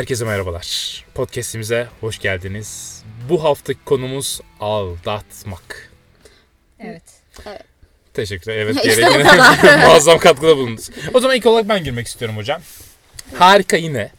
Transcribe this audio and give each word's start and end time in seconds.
Herkese 0.00 0.24
merhabalar. 0.24 1.04
Podcast'imize 1.14 1.88
hoş 2.00 2.18
geldiniz. 2.18 3.02
Bu 3.28 3.44
haftaki 3.44 3.84
konumuz 3.84 4.40
aldatmak. 4.60 5.90
Evet. 6.78 7.02
Teşekkürler. 8.14 8.56
Evet 8.56 8.76
İşte 8.84 9.06
bu 9.06 9.28
kadar. 9.28 9.78
muazzam 9.86 10.18
katkıda 10.18 10.56
bulundunuz. 10.56 10.90
O 11.14 11.20
zaman 11.20 11.36
ilk 11.36 11.46
olarak 11.46 11.68
ben 11.68 11.84
girmek 11.84 12.06
istiyorum 12.06 12.36
hocam. 12.36 12.60
Harika 13.38 13.76
yine 13.76 14.10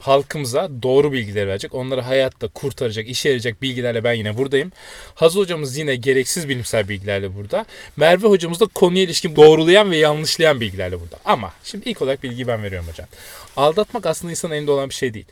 halkımıza 0.00 0.70
doğru 0.82 1.12
bilgiler 1.12 1.46
verecek, 1.46 1.74
onları 1.74 2.00
hayatta 2.00 2.48
kurtaracak, 2.48 3.08
işe 3.08 3.28
yarayacak 3.28 3.62
bilgilerle 3.62 4.04
ben 4.04 4.12
yine 4.12 4.36
buradayım. 4.36 4.72
Hazı 5.14 5.38
hocamız 5.38 5.76
yine 5.76 5.96
gereksiz 5.96 6.48
bilimsel 6.48 6.88
bilgilerle 6.88 7.36
burada. 7.36 7.64
Merve 7.96 8.26
hocamız 8.26 8.60
da 8.60 8.66
konuya 8.66 9.02
ilişkin 9.02 9.36
doğrulayan 9.36 9.90
ve 9.90 9.96
yanlışlayan 9.96 10.60
bilgilerle 10.60 11.00
burada. 11.00 11.16
Ama 11.24 11.52
şimdi 11.64 11.88
ilk 11.88 12.02
olarak 12.02 12.22
bilgiyi 12.22 12.46
ben 12.46 12.62
veriyorum 12.62 12.88
hocam. 12.90 13.06
Aldatmak 13.56 14.06
aslında 14.06 14.30
insanın 14.30 14.54
elinde 14.54 14.70
olan 14.70 14.88
bir 14.88 14.94
şey 14.94 15.14
değil. 15.14 15.26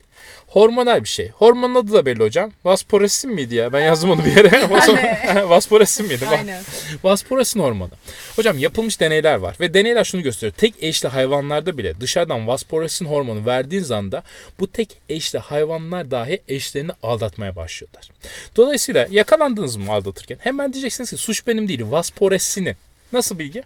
Hormonal 0.47 1.05
bir 1.05 1.09
şey. 1.09 1.29
Hormonun 1.29 1.75
adı 1.75 1.93
da 1.93 2.07
belli 2.07 2.23
hocam. 2.23 2.53
Vasporesin 2.65 3.31
miydi 3.31 3.55
ya? 3.55 3.73
Ben 3.73 3.81
yazdım 3.81 4.11
onu 4.11 4.25
bir 4.25 4.37
yere. 4.37 4.69
Vasporesin 5.49 6.07
miydi? 6.07 6.27
Aynen. 6.31 6.63
Vasporesin 7.05 7.61
hormonu. 7.61 7.91
Hocam 8.37 8.59
yapılmış 8.59 9.01
deneyler 9.01 9.35
var 9.35 9.57
ve 9.61 9.75
deneyler 9.75 10.05
şunu 10.05 10.23
gösteriyor. 10.23 10.55
Tek 10.57 10.75
eşli 10.81 11.09
hayvanlarda 11.09 11.79
bile 11.79 12.01
dışarıdan 12.01 12.47
vasporesin 12.47 13.07
hormonu 13.07 13.47
verdiğin 13.47 13.83
zanda 13.83 14.23
bu 14.61 14.73
tek 14.73 14.97
eşli 15.09 15.39
hayvanlar 15.39 16.11
dahi 16.11 16.43
eşlerini 16.49 16.93
aldatmaya 17.03 17.57
başlıyorlar. 17.57 18.09
Dolayısıyla 18.57 19.07
yakalandınız 19.11 19.77
mı 19.77 19.93
aldatırken 19.93 20.39
hemen 20.41 20.73
diyeceksiniz 20.73 21.11
ki 21.11 21.17
suç 21.17 21.47
benim 21.47 21.69
değil 21.69 21.83
vasporesinin. 21.85 22.77
Nasıl 23.13 23.39
bilgi? 23.39 23.63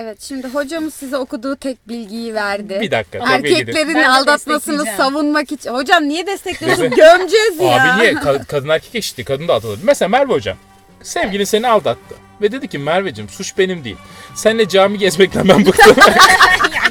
Evet 0.00 0.22
şimdi 0.22 0.48
hocamız 0.48 0.94
size 0.94 1.16
okuduğu 1.16 1.56
tek 1.56 1.88
bilgiyi 1.88 2.34
verdi. 2.34 2.78
Bir 2.80 2.90
dakika. 2.90 3.18
tabii 3.18 3.42
bilgi 3.44 3.54
de- 3.54 3.60
Erkeklerin 3.60 3.94
Ben 3.94 4.02
de 4.02 4.08
aldatmasını 4.08 4.54
destekleyeceğim. 4.54 4.96
savunmak 4.98 5.52
için. 5.52 5.70
Hocam 5.70 6.08
niye 6.08 6.26
destekliyorsun? 6.26 6.90
Gömeceğiz 6.90 7.60
ya. 7.60 7.94
Abi 7.94 8.00
niye? 8.02 8.12
Ka- 8.12 8.44
kadın 8.46 8.68
erkek 8.68 8.94
eşitliği. 8.94 9.24
Kadın 9.24 9.48
da 9.48 9.52
aldatılır. 9.52 9.78
Mesela 9.82 10.08
Merve 10.08 10.32
hocam. 10.32 10.56
Sevgili 11.02 11.46
seni 11.46 11.68
aldattı. 11.68 12.14
Ve 12.42 12.52
dedi 12.52 12.68
ki 12.68 12.78
Merveciğim 12.78 13.30
suç 13.30 13.58
benim 13.58 13.84
değil. 13.84 13.96
Seninle 14.34 14.68
cami 14.68 14.98
gezmekten 14.98 15.48
ben 15.48 15.66
bıktım. 15.66 15.96
ya. 16.06 16.14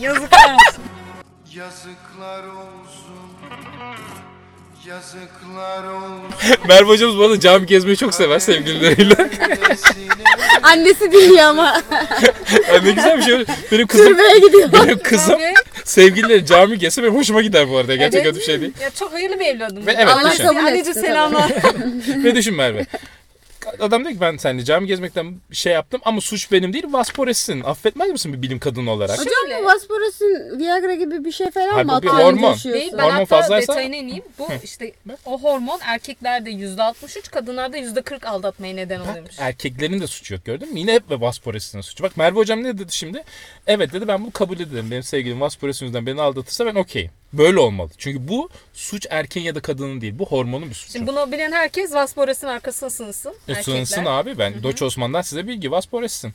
Yazıklar 0.02 0.54
olsun 0.54 0.84
Yazıklar 1.54 2.44
olsun 2.44 2.87
Merve 6.68 6.88
hocamız 6.90 7.18
bu 7.18 7.24
arada 7.24 7.40
cami 7.40 7.66
gezmeyi 7.66 7.98
çok 7.98 8.14
sever 8.14 8.40
sevgilileriyle. 8.40 9.16
Annesi 10.64 11.12
biliyor 11.12 11.44
ama. 11.44 11.82
Yani 12.74 12.88
ne 12.88 12.92
güzel 12.92 13.18
bir 13.18 13.24
şey. 13.24 13.46
Benim 13.72 13.88
kızım, 13.88 14.08
Türbeye 14.08 14.40
gidiyor. 14.40 14.70
benim 14.74 15.00
kızım 15.00 15.40
sevgilileri 15.84 16.46
cami 16.46 16.78
gezse 16.78 17.04
benim 17.04 17.16
hoşuma 17.16 17.42
gider 17.42 17.70
bu 17.70 17.78
arada. 17.78 17.96
Gerçekten 17.96 18.20
Evet. 18.20 18.28
kötü 18.28 18.40
bir 18.40 18.46
şey 18.46 18.62
değil. 18.62 18.74
Ya 18.82 18.90
çok 18.90 19.14
hayırlı 19.14 19.40
bir 19.40 19.46
evladım. 19.46 19.88
Ve 19.88 19.92
evet, 19.92 20.08
Allah 20.08 20.32
düşün. 20.32 20.44
kabul 20.44 20.58
Anneciğim 20.60 20.88
etsin. 20.88 21.02
selamlar. 21.02 21.52
Ve 22.24 22.36
düşün 22.36 22.56
Merve. 22.56 22.86
Adam 23.80 24.04
diyor 24.04 24.14
ki 24.14 24.22
ben 24.22 24.38
seninle 24.38 24.64
cami 24.64 24.88
gezmekten 24.88 25.36
bir 25.52 25.56
şey 25.56 25.74
yaptım 25.74 26.02
ama 26.06 26.22
suç 26.22 26.52
benim 26.52 26.74
değil 26.74 26.86
Vaspores'in. 26.90 27.62
Affetmez 27.64 28.10
misin 28.10 28.34
bir 28.34 28.42
bilim 28.42 28.60
kadını 28.60 28.92
olarak? 28.92 29.20
Hocam 29.20 29.62
bu 29.62 29.66
Vasporos'un 29.66 30.60
Viagra 30.60 30.94
gibi 30.94 31.26
bir 31.26 31.32
şey 31.32 31.52
falan 31.52 31.70
Hayır, 31.70 31.86
mı 31.86 31.98
bu 31.98 32.02
bir 32.02 32.08
atıyor? 32.08 32.24
hormon. 32.34 32.56
Değil, 32.74 32.92
ben 32.98 33.04
Hormon 33.04 33.12
hatta 33.12 33.40
fazlaysa- 33.40 33.62
detayına 33.62 33.96
ineyim. 33.96 34.24
Bu 34.40 34.48
işte 34.64 34.92
o 35.26 35.42
hormon 35.42 35.80
erkeklerde 35.84 36.50
%63, 36.52 37.30
kadınlarda 37.32 37.78
%40 37.78 38.26
aldatmaya 38.28 38.74
neden 38.76 39.00
oluyormuş. 39.00 39.36
Erkeklerin 39.40 40.02
de 40.02 40.08
suçu 40.08 40.34
yok 40.34 40.46
gördün 40.46 40.74
mü? 40.74 40.80
Yine 40.80 40.94
hep 40.94 41.04
Vaspores'in 41.12 41.82
suçu. 41.82 42.04
Bak 42.04 42.18
Merve 42.18 42.36
hocam 42.36 42.64
ne 42.64 42.78
dedi 42.78 42.92
şimdi? 42.92 43.24
Evet 43.68 43.94
dedi 43.94 44.08
ben 44.08 44.24
bunu 44.24 44.32
kabul 44.32 44.60
ederim. 44.60 44.92
Benim 44.92 45.04
sevgilim 45.04 45.42
Vaspores'in 45.42 45.86
yüzünden 45.86 46.06
beni 46.06 46.22
aldatırsa 46.22 46.66
ben 46.66 46.76
okeyim. 46.76 47.12
Böyle 47.34 47.60
olmalı. 47.60 47.90
Çünkü 47.98 48.28
bu 48.28 48.50
suç 48.74 49.08
erkeğin 49.10 49.46
ya 49.46 49.56
da 49.56 49.60
kadının 49.60 50.02
değil. 50.02 50.20
Bu 50.20 50.26
hormonun 50.26 50.70
bir 50.70 50.76
suçu. 50.76 50.92
Şimdi 50.94 51.08
bunu 51.08 51.32
bilen 51.32 51.52
herkes 51.52 51.94
Vaspores'in 51.94 52.48
arkasına 52.48 52.90
sığınsın. 52.90 53.34
Isınsın 53.48 53.72
Erkekler. 53.96 54.06
abi 54.06 54.38
ben. 54.38 54.64
Doç 54.64 54.82
Osman'dan 54.82 55.22
size 55.22 55.48
bilgi. 55.48 55.72
Vaspores'in. 55.72 56.34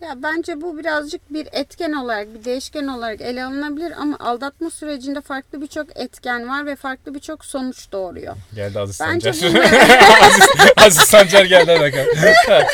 Ya 0.00 0.14
bence 0.22 0.60
bu 0.60 0.78
birazcık 0.78 1.32
bir 1.34 1.48
etken 1.52 1.92
olarak, 1.92 2.34
bir 2.34 2.44
değişken 2.44 2.86
olarak 2.86 3.20
ele 3.20 3.44
alınabilir 3.44 3.92
ama 4.00 4.16
aldatma 4.20 4.70
sürecinde 4.70 5.20
farklı 5.20 5.60
birçok 5.62 5.96
etken 5.96 6.48
var 6.48 6.66
ve 6.66 6.76
farklı 6.76 7.14
birçok 7.14 7.44
sonuç 7.44 7.92
doğuruyor. 7.92 8.36
Geldi 8.54 8.80
Aziz 8.80 9.00
Bence 9.00 9.32
Sancar. 9.32 9.54
bu 9.54 9.58
Aziz, 10.24 10.48
Aziz 10.76 11.02
Sancar 11.08 11.44
geldi 11.44 11.70
hadi 11.78 11.80
bakalım. 11.80 12.06
hadi 12.16 12.34
bakalım. 12.48 12.66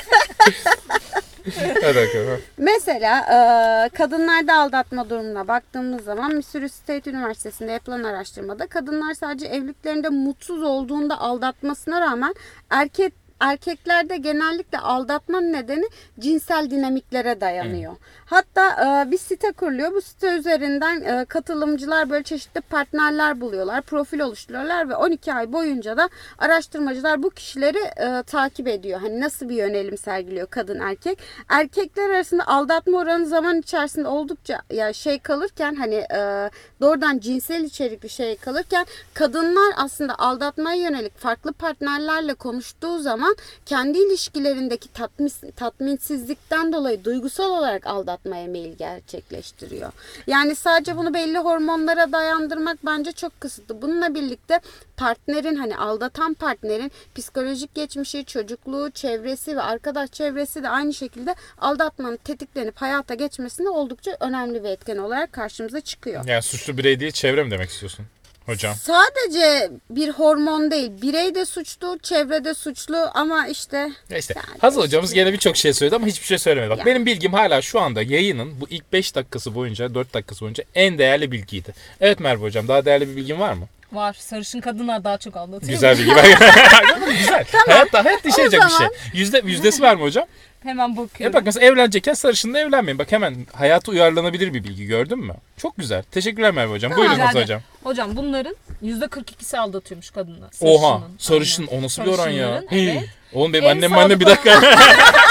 Mesela 2.58 3.18
e, 3.20 3.88
kadınlarda 3.88 4.54
aldatma 4.54 5.10
durumuna 5.10 5.48
baktığımız 5.48 6.04
zaman 6.04 6.34
Missouri 6.34 6.68
State 6.68 7.10
Üniversitesi'nde 7.10 7.72
yapılan 7.72 8.04
araştırmada 8.04 8.66
kadınlar 8.66 9.14
sadece 9.14 9.46
evliliklerinde 9.46 10.08
mutsuz 10.08 10.62
olduğunda 10.62 11.20
aldatmasına 11.20 12.00
rağmen 12.00 12.34
erkek 12.70 13.21
erkeklerde 13.42 14.16
genellikle 14.16 14.78
aldatmanın 14.78 15.52
nedeni 15.52 15.84
cinsel 16.20 16.70
dinamiklere 16.70 17.40
dayanıyor. 17.40 17.92
Hatta 18.26 18.68
e, 18.70 19.10
bir 19.10 19.18
site 19.18 19.52
kuruluyor. 19.52 19.92
Bu 19.92 20.00
site 20.00 20.38
üzerinden 20.38 21.00
e, 21.00 21.24
katılımcılar 21.24 22.10
böyle 22.10 22.24
çeşitli 22.24 22.60
partnerler 22.60 23.40
buluyorlar, 23.40 23.82
profil 23.82 24.20
oluşturuyorlar 24.20 24.88
ve 24.88 24.96
12 24.96 25.34
ay 25.34 25.52
boyunca 25.52 25.96
da 25.96 26.08
araştırmacılar 26.38 27.22
bu 27.22 27.30
kişileri 27.30 27.78
e, 27.78 28.22
takip 28.22 28.68
ediyor. 28.68 29.00
Hani 29.00 29.20
nasıl 29.20 29.48
bir 29.48 29.54
yönelim 29.54 29.98
sergiliyor 29.98 30.46
kadın 30.46 30.80
erkek. 30.80 31.18
Erkekler 31.48 32.10
arasında 32.10 32.46
aldatma 32.46 32.98
oranı 32.98 33.26
zaman 33.26 33.58
içerisinde 33.58 34.08
oldukça 34.08 34.62
ya 34.70 34.92
şey 34.92 35.18
kalırken 35.18 35.74
hani 35.74 35.94
e, 35.94 36.50
doğrudan 36.80 37.18
cinsel 37.18 37.64
içerikli 37.64 38.08
şey 38.08 38.36
kalırken 38.36 38.86
kadınlar 39.14 39.72
aslında 39.76 40.18
aldatmaya 40.18 40.82
yönelik 40.82 41.18
farklı 41.18 41.52
partnerlerle 41.52 42.34
konuştuğu 42.34 42.98
zaman 42.98 43.31
kendi 43.66 43.98
ilişkilerindeki 43.98 44.92
tatmin, 44.92 45.32
tatminsizlikten 45.56 46.72
dolayı 46.72 47.04
duygusal 47.04 47.50
olarak 47.50 47.86
aldatmaya 47.86 48.46
meyil 48.46 48.76
gerçekleştiriyor. 48.76 49.92
Yani 50.26 50.54
sadece 50.54 50.96
bunu 50.96 51.14
belli 51.14 51.38
hormonlara 51.38 52.12
dayandırmak 52.12 52.78
bence 52.86 53.12
çok 53.12 53.40
kısıtlı. 53.40 53.82
Bununla 53.82 54.14
birlikte 54.14 54.60
partnerin 54.96 55.56
hani 55.56 55.76
aldatan 55.76 56.34
partnerin 56.34 56.92
psikolojik 57.14 57.74
geçmişi, 57.74 58.24
çocukluğu, 58.24 58.90
çevresi 58.90 59.56
ve 59.56 59.62
arkadaş 59.62 60.10
çevresi 60.10 60.62
de 60.62 60.68
aynı 60.68 60.94
şekilde 60.94 61.34
aldatmanın 61.58 62.16
tetiklenip 62.16 62.76
hayata 62.76 63.14
geçmesinde 63.14 63.68
oldukça 63.68 64.16
önemli 64.20 64.64
bir 64.64 64.68
etken 64.68 64.96
olarak 64.96 65.32
karşımıza 65.32 65.80
çıkıyor. 65.80 66.24
Yani 66.26 66.42
suçlu 66.42 66.78
birey 66.78 67.00
değil 67.00 67.12
çevre 67.12 67.44
mi 67.44 67.50
demek 67.50 67.70
istiyorsun? 67.70 68.06
Hocam. 68.46 68.74
Sadece 68.74 69.70
bir 69.90 70.08
hormon 70.08 70.70
değil, 70.70 70.90
birey 71.02 71.34
de 71.34 71.44
suçlu, 71.44 71.98
çevre 72.02 72.44
de 72.44 72.54
suçlu 72.54 73.10
ama 73.14 73.46
işte 73.46 73.76
Ya 74.10 74.18
işte 74.18 74.34
Yani 74.36 74.58
Hazal 74.60 74.82
hocamız 74.82 75.12
gene 75.14 75.32
birçok 75.32 75.56
şey 75.56 75.72
söyledi 75.72 75.96
ama 75.96 76.06
hiçbir 76.06 76.26
şey 76.26 76.38
söylemedi. 76.38 76.70
Bak 76.70 76.78
Ya. 76.78 76.86
benim 76.86 77.06
bilgim 77.06 77.32
hala 77.32 77.62
şu 77.62 77.80
anda 77.80 78.02
yayının 78.02 78.60
bu 78.60 78.66
ilk 78.70 78.92
5 78.92 79.14
dakikası 79.14 79.54
boyunca 79.54 79.94
4 79.94 80.14
dakikası 80.14 80.40
boyunca 80.40 80.64
en 80.74 80.98
değerli 80.98 81.32
bilgiydi. 81.32 81.74
Evet 82.00 82.20
Merve 82.20 82.42
hocam 82.42 82.68
daha 82.68 82.84
değerli 82.84 83.08
bir 83.08 83.16
bilgin 83.16 83.40
var 83.40 83.52
mı? 83.52 83.66
Var. 83.92 84.12
Sarışın 84.18 84.60
kadınlar 84.60 85.04
daha 85.04 85.18
çok 85.18 85.36
aldatıyor. 85.36 85.72
Güzel 85.72 85.98
bilgi. 85.98 86.10
Güzel. 87.18 87.44
Hayatta 87.66 88.04
hayat 88.04 88.26
işe 88.26 88.42
yarayacak 88.42 88.70
bir 88.70 88.74
şey. 88.76 88.86
Yüzde, 89.20 89.42
yüzdesi 89.44 89.82
var 89.82 89.94
mı 89.96 90.02
hocam? 90.02 90.24
Hemen 90.62 90.92
E 90.92 90.96
bakıyorum. 90.96 91.34
bak 91.34 91.42
mesela 91.44 91.66
evlenecekken 91.66 92.14
sarışınla 92.14 92.58
evlenmeyin. 92.58 92.98
Bak 92.98 93.12
hemen 93.12 93.36
hayata 93.52 93.92
uyarlanabilir 93.92 94.54
bir 94.54 94.64
bilgi 94.64 94.86
gördün 94.86 95.18
mü? 95.18 95.34
Çok 95.56 95.76
güzel. 95.76 96.02
Teşekkürler 96.02 96.50
Merve 96.50 96.70
hocam. 96.72 96.92
Buyurun 96.96 97.14
Rica 97.14 97.22
Hazal 97.28 97.42
ederim. 97.42 97.44
hocam. 97.44 97.60
Hocam 97.84 98.16
bunların 98.16 98.56
%42'si 98.82 99.58
aldatıyormuş 99.58 100.10
kadınlar. 100.10 100.50
Oha 100.60 100.98
Sarışının. 100.98 101.18
sarışın 101.18 101.66
Aynen. 101.66 101.80
o 101.80 101.84
nasıl 101.84 102.02
bir 102.02 102.08
oran 102.08 102.28
ya? 102.30 102.46
Sarışınların. 102.60 102.96
Evet. 102.96 103.08
Oğlum 103.32 103.52
benim 103.52 103.64
En 103.64 103.70
annem 103.70 103.98
annem 103.98 104.20
bir 104.20 104.26
dakika. 104.26 104.56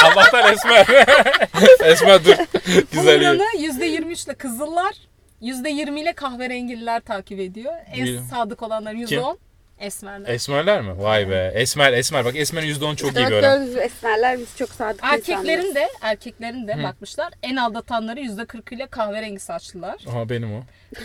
Allah'tan 0.06 0.53
Esmer. 0.53 0.88
Esmer 1.92 2.25
dur. 2.25 2.36
Güzel 2.92 3.21
iyi. 3.21 3.30
oranı 3.30 3.44
%23 3.57 4.25
ile 4.25 4.33
kızıllar, 4.36 4.94
%20 5.42 6.00
ile 6.01 6.13
kahverengililer 6.13 7.00
takip 7.01 7.39
ediyor. 7.39 7.74
En 7.94 8.06
Bilim. 8.06 8.24
sadık 8.24 8.63
olanlar 8.63 8.94
%10 8.94 9.38
esmerler. 9.81 10.30
Esmerler 10.33 10.81
mi? 10.81 10.94
Vay 10.98 11.30
be. 11.30 11.51
Esmer 11.56 11.94
Esmer. 11.94 12.25
Bak 12.25 12.36
Esmer'in 12.36 12.68
%10 12.68 12.95
çok 12.95 13.12
iyi 13.16 13.28
bir 13.28 13.31
oran. 13.31 13.78
esmerler 13.78 14.39
biz 14.39 14.48
çok 14.57 14.69
sadık 14.69 15.00
Erkeklerin 15.04 15.42
insanlarız. 15.44 15.75
de 15.75 15.89
erkeklerin 16.01 16.68
de 16.68 16.83
bakmışlar 16.83 17.33
en 17.44 17.56
aldatanları 17.56 18.19
%40 18.19 18.75
ile 18.75 18.88
kahverengi 18.88 19.39
saçlılar. 19.39 19.95
Aha 20.10 20.30
benim 20.30 20.54
o. 20.56 20.63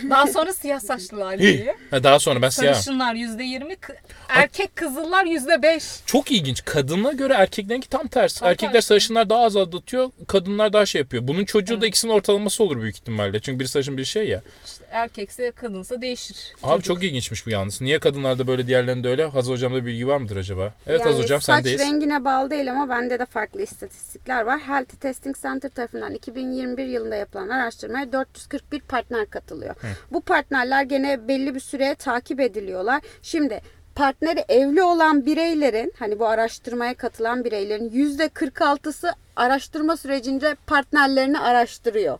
Daha 0.09 0.27
sonra 0.27 0.53
siyah 0.53 0.79
saçlılar 0.79 1.33
geliyor. 1.33 1.75
Ha, 1.91 2.03
daha 2.03 2.19
sonra 2.19 2.41
ben 2.41 2.49
siyah. 2.49 2.73
Sarışınlar 2.73 3.13
%20, 3.15 3.73
kı- 3.75 3.95
erkek 4.29 4.75
kızıllar 4.75 5.25
%5. 5.25 5.83
Çok 6.05 6.31
ilginç. 6.31 6.65
Kadına 6.65 7.11
göre 7.11 7.33
erkeklerinki 7.33 7.89
tam 7.89 8.07
tersi. 8.07 8.39
Tam 8.39 8.49
Erkekler 8.49 8.71
tersi. 8.73 8.87
sarışınlar 8.87 9.29
daha 9.29 9.43
az 9.43 9.55
aldatıyor. 9.55 10.11
Kadınlar 10.27 10.73
daha 10.73 10.85
şey 10.85 11.01
yapıyor. 11.01 11.27
Bunun 11.27 11.45
çocuğu 11.45 11.81
da 11.81 11.87
ikisinin 11.87 12.11
ortalaması 12.13 12.63
olur 12.63 12.81
büyük 12.81 12.95
ihtimalle. 12.95 13.39
Çünkü 13.39 13.59
biri 13.59 13.67
sarışın 13.67 13.97
bir 13.97 14.05
şey 14.05 14.27
ya. 14.27 14.41
İşte 14.65 14.85
erkekse 14.91 15.51
kadınsa 15.51 16.01
değişir. 16.01 16.37
Abi 16.63 16.83
çok 16.83 17.03
ilginçmiş 17.03 17.45
bu 17.45 17.49
yalnız. 17.49 17.81
Niye 17.81 17.99
kadınlarda 17.99 18.47
böyle 18.47 18.66
diğerlerinde 18.67 19.09
öyle. 19.09 19.25
Hazır 19.25 19.53
hocamda 19.53 19.85
bilgi 19.85 20.07
var 20.07 20.17
mıdır 20.17 20.37
acaba? 20.37 20.73
Evet 20.87 20.99
Yani 20.99 21.09
Hazır 21.11 21.23
hocam 21.23 21.41
saç 21.41 21.55
sendeyiz. 21.55 21.81
rengine 21.81 22.25
bağlı 22.25 22.49
değil 22.49 22.71
ama 22.71 22.89
bende 22.89 23.19
de 23.19 23.25
farklı 23.25 23.61
istatistikler 23.61 24.41
var. 24.41 24.59
Health 24.59 24.93
Testing 24.95 25.37
Center 25.41 25.69
tarafından 25.69 26.13
2021 26.13 26.85
yılında 26.85 27.15
yapılan 27.15 27.49
araştırmaya 27.49 28.11
441 28.11 28.79
partner 28.79 29.29
katılıyor. 29.29 29.75
Bu 30.11 30.21
partnerler 30.21 30.83
gene 30.83 31.27
belli 31.27 31.55
bir 31.55 31.59
süreye 31.59 31.95
takip 31.95 32.39
ediliyorlar. 32.39 33.01
Şimdi 33.21 33.61
partneri 33.95 34.45
evli 34.49 34.83
olan 34.83 35.25
bireylerin 35.25 35.93
hani 35.99 36.19
bu 36.19 36.27
araştırmaya 36.27 36.93
katılan 36.93 37.43
bireylerin 37.43 37.89
%46'sı 37.89 39.11
araştırma 39.35 39.97
sürecince 39.97 40.55
partnerlerini 40.67 41.39
araştırıyor. 41.39 42.19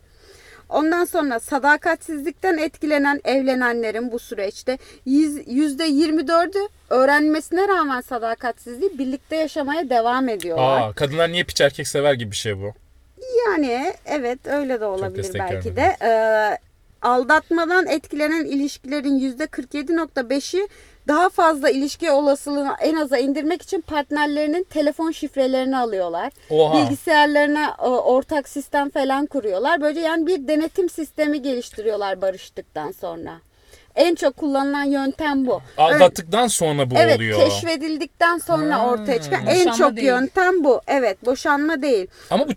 Ondan 0.69 1.05
sonra 1.05 1.39
sadakatsizlikten 1.39 2.57
etkilenen 2.57 3.21
evlenenlerin 3.23 4.11
bu 4.11 4.19
süreçte 4.19 4.77
yüz- 5.05 5.47
%24'ü 5.47 6.67
öğrenmesine 6.89 7.67
rağmen 7.67 8.01
sadakatsizliği 8.01 8.97
birlikte 8.99 9.35
yaşamaya 9.35 9.89
devam 9.89 10.29
ediyorlar. 10.29 10.81
Aa, 10.81 10.93
kadınlar 10.93 11.31
niye 11.31 11.43
piç 11.43 11.61
erkek 11.61 11.87
sever 11.87 12.13
gibi 12.13 12.31
bir 12.31 12.35
şey 12.35 12.57
bu. 12.57 12.73
Yani 13.47 13.93
evet 14.05 14.39
öyle 14.45 14.79
de 14.81 14.85
olabilir 14.85 15.31
belki 15.39 15.75
de. 15.75 15.95
Ee, 16.01 16.57
aldatmadan 17.01 17.87
etkilenen 17.87 18.45
ilişkilerin 18.45 19.19
%47.5'i 19.19 20.67
daha 21.07 21.29
fazla 21.29 21.69
ilişki 21.69 22.11
olasılığını 22.11 22.75
en 22.81 22.95
aza 22.95 23.17
indirmek 23.17 23.61
için 23.61 23.81
partnerlerinin 23.81 24.63
telefon 24.63 25.11
şifrelerini 25.11 25.77
alıyorlar. 25.77 26.33
Oha. 26.49 26.77
Bilgisayarlarına 26.77 27.75
e, 27.79 27.87
ortak 27.87 28.49
sistem 28.49 28.89
falan 28.89 29.25
kuruyorlar. 29.25 29.81
Böyle 29.81 29.99
yani 29.99 30.27
bir 30.27 30.47
denetim 30.47 30.89
sistemi 30.89 31.41
geliştiriyorlar 31.41 32.21
barıştıktan 32.21 32.91
sonra. 32.91 33.31
En 33.97 34.15
çok 34.15 34.37
kullanılan 34.37 34.83
yöntem 34.83 35.47
bu. 35.47 35.61
Aldattıktan 35.77 36.47
sonra 36.47 36.89
bu 36.91 36.95
Evet 36.97 37.15
oluyor. 37.17 37.39
keşfedildikten 37.49 38.37
sonra 38.37 38.79
Ha. 38.79 38.85
ortaya 38.87 39.21
çıkan 39.21 39.45
en 39.47 39.55
Boşanma 39.59 39.77
çok 39.77 39.95
değil. 39.95 40.07
yöntem 40.07 40.63
bu. 40.63 40.81
Evet 40.87 41.25
boşanma 41.25 41.81
değil. 41.81 42.07
Ama 42.29 42.47
bu 42.47 42.51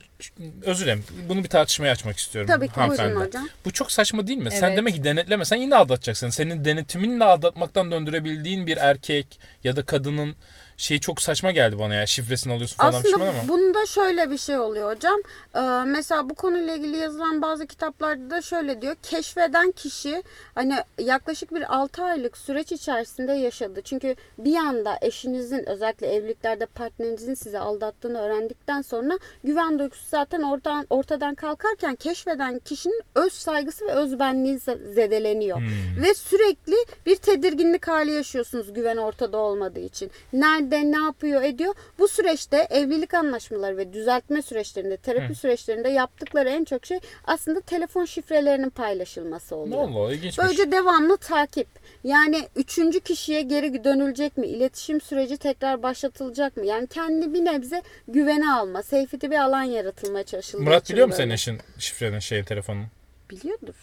özür 0.62 0.84
dilerim. 0.84 1.04
Bunu 1.28 1.44
bir 1.44 1.48
tartışmaya 1.48 1.90
açmak 1.92 2.16
istiyorum. 2.18 2.50
Tabii 2.54 2.68
ki, 2.68 2.74
buyurun 2.76 3.20
hocam. 3.20 3.48
Bu 3.64 3.70
çok 3.72 3.92
saçma 3.92 4.26
değil 4.26 4.38
mi? 4.38 4.50
Sen 4.50 4.66
Evet. 4.68 4.76
demek 4.78 4.94
ki 4.94 5.04
denetlemesen 5.04 5.56
yine 5.56 5.76
aldatacaksın. 5.76 6.28
Senin 6.28 6.64
denetiminle 6.64 7.24
aldatmaktan 7.24 7.90
döndürebildiğin 7.90 8.66
bir 8.66 8.76
erkek 8.76 9.40
ya 9.64 9.76
da 9.76 9.82
kadının 9.84 10.36
şeyi 10.80 11.00
çok 11.00 11.22
saçma 11.22 11.50
geldi 11.50 11.78
bana 11.78 11.94
ya. 11.94 12.06
Şifresini 12.06 12.52
alıyorsun 12.52 12.76
falan 12.76 12.88
Aslında 12.88 13.02
pişman 13.02 13.26
ama. 13.26 13.48
bunda 13.48 13.86
şöyle 13.86 14.30
bir 14.30 14.38
şey 14.38 14.58
oluyor 14.58 14.96
hocam. 14.96 15.20
Ee, 15.54 15.60
mesela 15.86 16.30
bu 16.30 16.34
konuyla 16.34 16.76
ilgili 16.76 16.96
yazılan 16.96 17.42
bazı 17.42 17.66
kitaplarda 17.66 18.30
da 18.30 18.42
şöyle 18.42 18.82
diyor. 18.82 18.96
Keşfeden 19.02 19.70
kişi 19.70 20.22
hani 20.54 20.74
yaklaşık 20.98 21.54
bir 21.54 21.74
6 21.76 22.04
aylık 22.04 22.36
süreç 22.38 22.72
içerisinde 22.72 23.32
yaşadı. 23.32 23.80
Çünkü 23.84 24.16
bir 24.38 24.56
anda 24.56 24.98
eşinizin 25.02 25.68
özellikle 25.68 26.06
evliliklerde 26.14 26.66
partnerinizin 26.66 27.34
sizi 27.34 27.58
aldattığını 27.58 28.18
öğrendikten 28.20 28.82
sonra 28.82 29.18
güven 29.44 29.78
duygusu 29.78 30.04
zaten 30.08 30.42
ortadan, 30.42 30.86
ortadan 30.90 31.34
kalkarken 31.34 31.94
keşfeden 31.96 32.58
kişinin 32.58 33.02
öz 33.14 33.32
saygısı 33.32 33.86
ve 33.86 33.92
özbenliği 33.92 34.56
ze- 34.56 34.92
zedeleniyor. 34.94 35.58
Hmm. 35.58 36.02
Ve 36.02 36.14
sürekli 36.14 36.74
bir 37.06 37.16
tedirginlik 37.16 37.88
hali 37.88 38.10
yaşıyorsunuz 38.12 38.72
güven 38.74 38.96
ortada 38.96 39.38
olmadığı 39.38 39.80
için. 39.80 40.10
Nerede 40.32 40.69
ne 40.76 41.04
yapıyor 41.04 41.42
ediyor. 41.42 41.74
Bu 41.98 42.08
süreçte 42.08 42.66
evlilik 42.70 43.14
anlaşmaları 43.14 43.76
ve 43.76 43.92
düzeltme 43.92 44.42
süreçlerinde, 44.42 44.96
terapi 44.96 45.34
süreçlerinde 45.34 45.88
yaptıkları 45.88 46.48
en 46.48 46.64
çok 46.64 46.86
şey 46.86 46.98
aslında 47.24 47.60
telefon 47.60 48.04
şifrelerinin 48.04 48.70
paylaşılması 48.70 49.56
oluyor. 49.56 49.88
oldu? 49.88 50.12
İlginçmiş. 50.12 50.38
Böylece 50.38 50.72
devamlı 50.72 51.16
takip. 51.16 51.68
Yani 52.04 52.48
üçüncü 52.56 53.00
kişiye 53.00 53.42
geri 53.42 53.84
dönülecek 53.84 54.36
mi? 54.36 54.46
İletişim 54.46 55.00
süreci 55.00 55.36
tekrar 55.36 55.82
başlatılacak 55.82 56.56
mı? 56.56 56.66
Yani 56.66 56.86
kendi 56.86 57.34
bir 57.34 57.44
nebze 57.44 57.82
güvene 58.08 58.52
alma. 58.52 58.82
Seyfeti 58.82 59.30
bir 59.30 59.38
alan 59.38 59.62
yaratılmaya 59.62 60.24
çalışıldığı 60.24 60.62
Murat 60.62 60.90
biliyor 60.90 61.06
mu 61.06 61.14
senin 61.16 61.30
eşin 61.30 61.58
şifrenin 61.78 62.18
şeyin 62.18 62.44
telefonunu? 62.44 62.84
Biliyordur. 63.30 63.74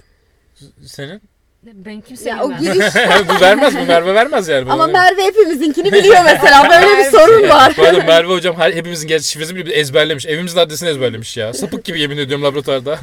Senin? 0.85 1.21
Ben 1.63 2.01
kimse 2.01 2.29
Ya 2.29 2.43
o 2.43 2.57
giriş 2.57 2.95
bu 3.29 3.41
vermez 3.41 3.75
bu 3.77 3.85
Merve 3.85 4.13
vermez 4.13 4.47
yani. 4.47 4.67
Bu- 4.67 4.71
ama 4.71 4.87
Merve 4.87 5.23
hepimizinkini 5.23 5.91
biliyor 5.93 6.17
mesela. 6.25 6.69
Böyle 6.69 6.97
bir 6.97 7.03
sorun 7.17 7.49
var. 7.49 7.73
Bu 7.77 7.83
arada 7.83 8.03
Merve 8.03 8.27
hocam 8.33 8.55
her, 8.55 8.71
hepimizin 8.73 9.07
gerçi 9.07 9.29
şifresini 9.29 9.55
bile 9.65 9.73
ezberlemiş. 9.73 10.25
Evimizin 10.25 10.57
adresini 10.59 10.89
ezberlemiş 10.89 11.37
ya. 11.37 11.53
Sapık 11.53 11.83
gibi 11.85 12.01
yemin 12.01 12.17
ediyorum 12.17 12.43
laboratuvarda. 12.45 12.97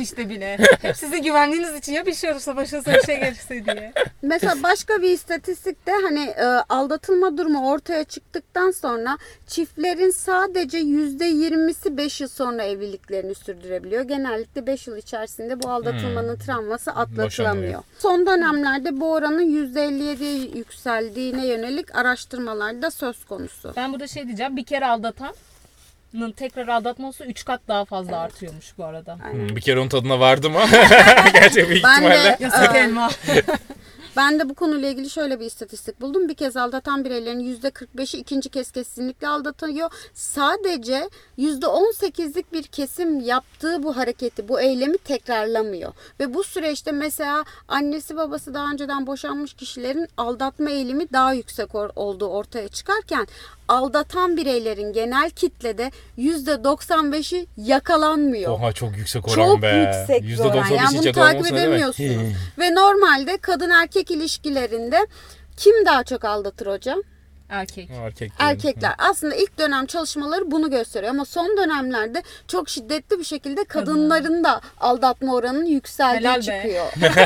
işte 0.00 0.28
bile. 0.28 0.58
Hep 0.82 0.96
sizin 0.96 1.22
güvenliğiniz 1.22 1.74
için 1.74 1.92
ya 1.92 2.06
bir 2.06 2.14
şey 2.14 2.32
olursa 2.32 2.56
başınıza 2.56 2.94
bir 2.94 3.02
şey 3.02 3.16
gelirse 3.20 3.64
diye. 3.64 3.92
Mesela 4.22 4.54
başka 4.62 5.02
bir 5.02 5.10
istatistikte 5.10 5.92
hani 6.02 6.24
e, 6.24 6.44
aldatılma 6.68 7.38
durumu 7.38 7.70
ortaya 7.70 8.04
çıktıktan 8.04 8.70
sonra 8.70 9.18
çiftlerin 9.46 10.10
sadece 10.10 10.78
%20'si 10.78 11.96
5 11.96 12.20
yıl 12.20 12.28
sonra 12.28 12.62
evliliklerini 12.62 13.34
sürdürebiliyor. 13.34 14.02
Genellikle 14.02 14.66
5 14.66 14.86
yıl 14.86 14.96
içerisinde 14.96 15.62
bu 15.62 15.68
aldatılmanın 15.70 16.36
travması 16.36 16.90
atlatılamıyor. 16.90 17.26
Boşanmıyor. 17.26 17.82
Son 17.98 18.26
dönemlerde 18.26 19.00
bu 19.00 19.12
oranın 19.12 19.74
%57'ye 19.74 20.56
yükseldiğine 20.56 21.46
yönelik 21.46 21.94
araştırmalar 21.96 22.82
da 22.82 22.90
söz 22.90 23.24
konusu. 23.24 23.72
Ben 23.76 23.92
burada 23.92 24.06
şey 24.06 24.26
diyeceğim. 24.26 24.56
Bir 24.56 24.64
kere 24.64 24.86
aldatanın 24.86 26.32
tekrar 26.36 26.68
aldatması 26.68 27.24
3 27.24 27.44
kat 27.44 27.60
daha 27.68 27.84
fazla 27.84 28.18
artıyormuş 28.18 28.78
bu 28.78 28.84
arada. 28.84 29.14
Hmm, 29.30 29.48
bir 29.56 29.60
kere 29.60 29.80
onun 29.80 29.88
tadına 29.88 30.20
vardım 30.20 30.56
ama. 30.56 30.66
Gerçi 31.32 31.68
büyük 31.68 31.84
Ben 31.84 32.02
de- 32.02 32.06
ihtimalle. 32.06 32.36
Yasak 32.40 32.76
elma. 32.76 33.10
Ben 34.16 34.38
de 34.38 34.48
bu 34.48 34.54
konuyla 34.54 34.88
ilgili 34.88 35.10
şöyle 35.10 35.40
bir 35.40 35.44
istatistik 35.44 36.00
buldum. 36.00 36.28
Bir 36.28 36.34
kez 36.34 36.56
aldatan 36.56 37.04
bireylerin 37.04 37.56
%45'i 37.56 38.20
ikinci 38.20 38.48
kez 38.48 38.70
kesinlikle 38.70 39.28
aldatıyor. 39.28 39.90
Sadece 40.14 41.10
%18'lik 41.38 42.52
bir 42.52 42.62
kesim 42.62 43.20
yaptığı 43.20 43.82
bu 43.82 43.96
hareketi, 43.96 44.48
bu 44.48 44.60
eylemi 44.60 44.98
tekrarlamıyor. 44.98 45.92
Ve 46.20 46.34
bu 46.34 46.44
süreçte 46.44 46.92
mesela 46.92 47.44
annesi 47.68 48.16
babası 48.16 48.54
daha 48.54 48.72
önceden 48.72 49.06
boşanmış 49.06 49.54
kişilerin 49.54 50.08
aldatma 50.16 50.70
eğilimi 50.70 51.12
daha 51.12 51.32
yüksek 51.32 51.74
olduğu 51.74 52.26
ortaya 52.26 52.68
çıkarken 52.68 53.26
aldatan 53.68 54.36
bireylerin 54.36 54.92
genel 54.92 55.30
kitlede 55.30 55.90
%95'i 56.18 57.46
yakalanmıyor. 57.56 58.52
Oha 58.52 58.72
çok 58.72 58.96
yüksek 58.96 59.28
oran 59.28 59.34
Çok 59.34 59.62
be. 59.62 59.68
yüksek 59.98 60.22
bir 60.22 60.38
oran. 60.38 60.56
%95 60.56 60.76
Yani 60.76 60.98
bunu 60.98 61.12
takip 61.12 61.46
edemiyorsunuz. 61.46 62.32
Ve 62.58 62.74
normalde 62.74 63.36
kadın 63.38 63.70
erkek 63.70 64.10
ilişkilerinde 64.10 65.06
kim 65.56 65.86
daha 65.86 66.04
çok 66.04 66.24
aldatır 66.24 66.66
hocam? 66.66 67.02
Erkek. 67.48 67.90
Erkek. 68.04 68.32
Erkekler. 68.38 68.94
Aslında 68.98 69.34
ilk 69.34 69.58
dönem 69.58 69.86
çalışmaları 69.86 70.50
bunu 70.50 70.70
gösteriyor 70.70 71.10
ama 71.10 71.24
son 71.24 71.56
dönemlerde 71.56 72.22
çok 72.48 72.68
şiddetli 72.68 73.18
bir 73.18 73.24
şekilde 73.24 73.64
kadınların 73.64 74.44
da 74.44 74.60
aldatma 74.80 75.34
oranının 75.34 75.66
yükseldiği 75.66 76.20
Helal 76.20 76.36
be. 76.36 76.42
çıkıyor. 76.42 76.86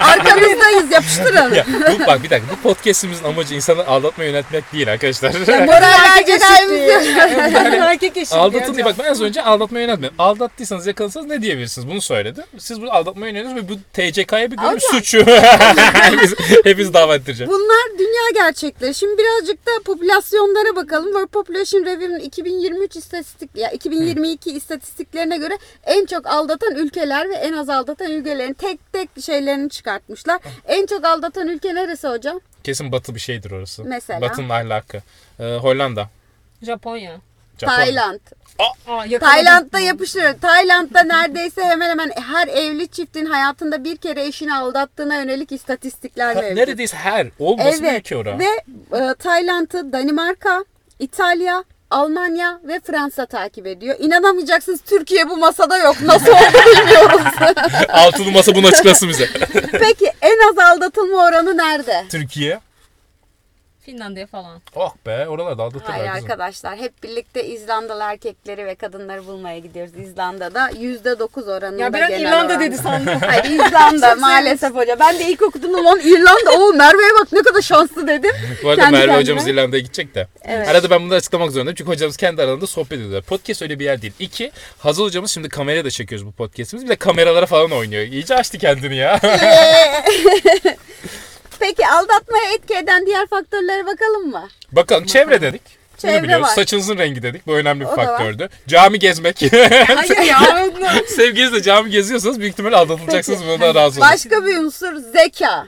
Arkanızdayız 0.00 0.90
yapıştırın. 0.92 1.54
Ya, 1.54 1.66
bu, 1.68 2.06
bak 2.06 2.22
bir 2.22 2.30
dakika 2.30 2.52
bu 2.52 2.62
podcastimizin 2.62 3.24
amacı 3.24 3.54
insanı 3.54 3.86
aldatmaya 3.86 4.30
yönetmek 4.30 4.72
değil 4.72 4.92
arkadaşlar. 4.92 5.30
Moral 5.66 6.16
verecek 6.16 6.42
halimiz 6.42 6.88
yok. 6.88 7.02
erkek 7.82 8.16
eşit. 8.16 8.32
Aldatıldı 8.38 8.84
bak 8.84 8.94
ben 8.98 9.04
az 9.04 9.22
önce 9.22 9.42
aldatmaya 9.42 9.80
yönetmedim. 9.80 10.14
Aldattıysanız 10.18 10.86
yakalansanız 10.86 11.26
ne 11.26 11.42
diyebilirsiniz? 11.42 11.88
Bunu 11.88 12.00
söyledi. 12.00 12.44
Siz 12.58 12.82
bunu 12.82 12.92
aldatmaya 12.92 13.26
yöneliyorsunuz 13.26 13.64
ve 13.64 13.68
bu 13.68 13.74
TCK'ya 13.92 14.50
bir 14.50 14.56
görün 14.56 14.78
suçu. 14.78 15.18
hepiniz, 15.26 16.34
hepiniz 16.64 16.94
dava 16.94 17.14
ettireceğim. 17.14 17.52
Bunlar 17.52 17.98
dünya 17.98 18.44
gerçekleri. 18.44 18.94
Şimdi 18.94 19.18
birazcık 19.18 19.57
da 19.66 19.82
popülasyonlara 19.84 20.76
bakalım. 20.76 21.06
World 21.06 21.28
Population 21.28 21.84
Review'un 21.84 22.18
2023 22.18 22.96
istatistik 22.96 23.50
ya 23.56 23.70
2022 23.70 24.50
istatistiklerine 24.50 25.36
göre 25.38 25.58
en 25.84 26.06
çok 26.06 26.26
aldatan 26.26 26.74
ülkeler 26.74 27.30
ve 27.30 27.34
en 27.34 27.52
az 27.52 27.68
aldatan 27.68 28.10
ülkelerin 28.12 28.52
tek 28.52 28.92
tek 28.92 29.08
şeylerini 29.24 29.70
çıkartmışlar. 29.70 30.40
En 30.66 30.86
çok 30.86 31.04
aldatan 31.04 31.48
ülke 31.48 31.74
neresi 31.74 32.08
hocam? 32.08 32.40
Kesin 32.64 32.92
batı 32.92 33.14
bir 33.14 33.20
şeydir 33.20 33.50
orası. 33.50 33.84
Mesela? 33.84 34.20
Batı'nın 34.20 34.48
ahlakı. 34.48 35.02
Ee, 35.40 35.56
Hollanda. 35.56 36.08
Japonya. 36.62 37.20
Japon. 37.58 37.74
Tayland. 37.74 38.20
Aa. 38.58 39.18
Tayland'da 39.20 39.78
yapıştırıyor. 39.78 40.34
Tayland'da 40.42 41.02
neredeyse 41.02 41.64
hemen 41.64 41.90
hemen 41.90 42.10
her 42.32 42.48
evli 42.48 42.88
çiftin 42.88 43.26
hayatında 43.26 43.84
bir 43.84 43.96
kere 43.96 44.26
eşini 44.26 44.54
aldattığına 44.54 45.16
yönelik 45.16 45.52
istatistikler 45.52 46.34
Ha, 46.34 46.40
mevcut. 46.40 46.56
neredeyse 46.56 46.96
her. 46.96 47.26
Olması 47.38 47.78
Evet. 47.84 48.00
ülke 48.00 48.16
ora. 48.16 48.38
Ve 48.38 48.44
e, 48.98 49.14
Tayland'ı 49.14 49.92
Danimarka, 49.92 50.64
İtalya, 50.98 51.64
Almanya 51.90 52.60
ve 52.64 52.80
Fransa 52.80 53.26
takip 53.26 53.66
ediyor. 53.66 53.96
İnanamayacaksınız 53.98 54.80
Türkiye 54.80 55.28
bu 55.28 55.36
masada 55.36 55.78
yok. 55.78 55.96
Nasıl 56.02 56.32
oldu 56.32 56.58
bilmiyoruz. 56.66 57.20
Altılı 57.88 58.30
masa 58.32 58.54
bunu 58.54 58.66
açıklasın 58.66 59.08
bize. 59.08 59.28
Peki 59.72 60.12
en 60.22 60.48
az 60.50 60.58
aldatılma 60.58 61.24
oranı 61.24 61.56
nerede? 61.56 62.04
Türkiye. 62.10 62.60
Finlandiya 63.88 64.26
falan. 64.26 64.60
Oh 64.74 64.94
be 65.06 65.28
oralarda 65.28 65.62
aldatırlar 65.62 65.90
Hayır 65.98 66.12
kızım. 66.12 66.24
arkadaşlar 66.30 66.76
hep 66.76 67.02
birlikte 67.02 67.44
İzlandalı 67.44 68.02
erkekleri 68.02 68.66
ve 68.66 68.74
kadınları 68.74 69.26
bulmaya 69.26 69.58
gidiyoruz. 69.58 69.92
İzlanda'da 69.96 70.70
%9 70.70 71.52
oranında 71.56 71.82
Ya 71.82 71.92
ben 71.92 72.08
genel 72.08 72.20
İrlanda 72.20 72.52
oranda. 72.52 72.60
dedi 72.60 72.76
sandım. 72.76 73.18
Hayır 73.26 73.44
İzlanda 73.44 74.14
maalesef 74.14 74.74
hoca. 74.74 74.98
Ben 75.00 75.18
de 75.18 75.24
ilk 75.24 75.42
okudum 75.42 75.72
lan 75.84 76.00
İrlanda. 76.00 76.50
Oo 76.58 76.72
Merve'ye 76.72 77.10
bak 77.20 77.32
ne 77.32 77.42
kadar 77.42 77.60
şanslı 77.62 78.06
dedim. 78.08 78.30
Bu 78.64 78.68
arada 78.68 78.80
Kendi 78.80 78.92
Merve 78.92 79.06
kendine. 79.06 79.20
hocamız 79.22 79.46
İrlanda'ya 79.48 79.82
gidecek 79.82 80.14
de. 80.14 80.28
Evet. 80.44 80.68
Arada 80.68 80.90
ben 80.90 81.02
bunu 81.02 81.14
açıklamak 81.14 81.50
zorundayım. 81.50 81.74
Çünkü 81.74 81.90
hocamız 81.90 82.16
kendi 82.16 82.42
aralarında 82.42 82.66
sohbet 82.66 82.92
ediyorlar. 82.98 83.22
Podcast 83.22 83.62
öyle 83.62 83.78
bir 83.78 83.84
yer 83.84 84.02
değil. 84.02 84.12
İki, 84.18 84.52
Hazal 84.78 85.04
hocamız 85.04 85.30
şimdi 85.30 85.48
kameraya 85.48 85.84
da 85.84 85.90
çekiyoruz 85.90 86.26
bu 86.26 86.32
podcastimizi. 86.32 86.86
Bir 86.86 86.90
de 86.90 86.96
kameralara 86.96 87.46
falan 87.46 87.70
oynuyor. 87.72 88.02
İyice 88.02 88.34
açtı 88.36 88.58
kendini 88.58 88.96
ya. 88.96 89.20
Aldatmaya 91.90 92.52
etki 92.54 92.74
eden 92.74 93.06
diğer 93.06 93.26
faktörlere 93.26 93.86
bakalım 93.86 94.30
mı? 94.30 94.48
Bakalım 94.72 95.06
çevre 95.06 95.40
dedik. 95.40 95.62
Bunu 96.02 96.10
Çevre 96.12 96.22
biliyoruz. 96.22 96.46
var. 96.46 96.54
Saçınızın 96.54 96.98
rengi 96.98 97.22
dedik. 97.22 97.46
Bu 97.46 97.52
önemli 97.54 97.80
bir 97.80 97.84
O 97.86 97.92
da 97.92 97.96
var. 97.96 98.06
faktördü. 98.06 98.48
Cami 98.68 98.98
gezmek. 98.98 99.42
Hayır 99.96 100.16
ya. 100.18 100.38
Sevgilinizle 101.16 101.62
cami 101.62 101.90
geziyorsanız 101.90 102.40
büyük 102.40 102.52
ihtimalle 102.52 102.76
aldatılacaksınız. 102.76 103.40
Buna 103.48 103.74
razı 103.74 104.00
olun. 104.00 104.10
Başka 104.10 104.46
bir 104.46 104.56
unsur 104.58 104.96
zeka. 104.96 105.66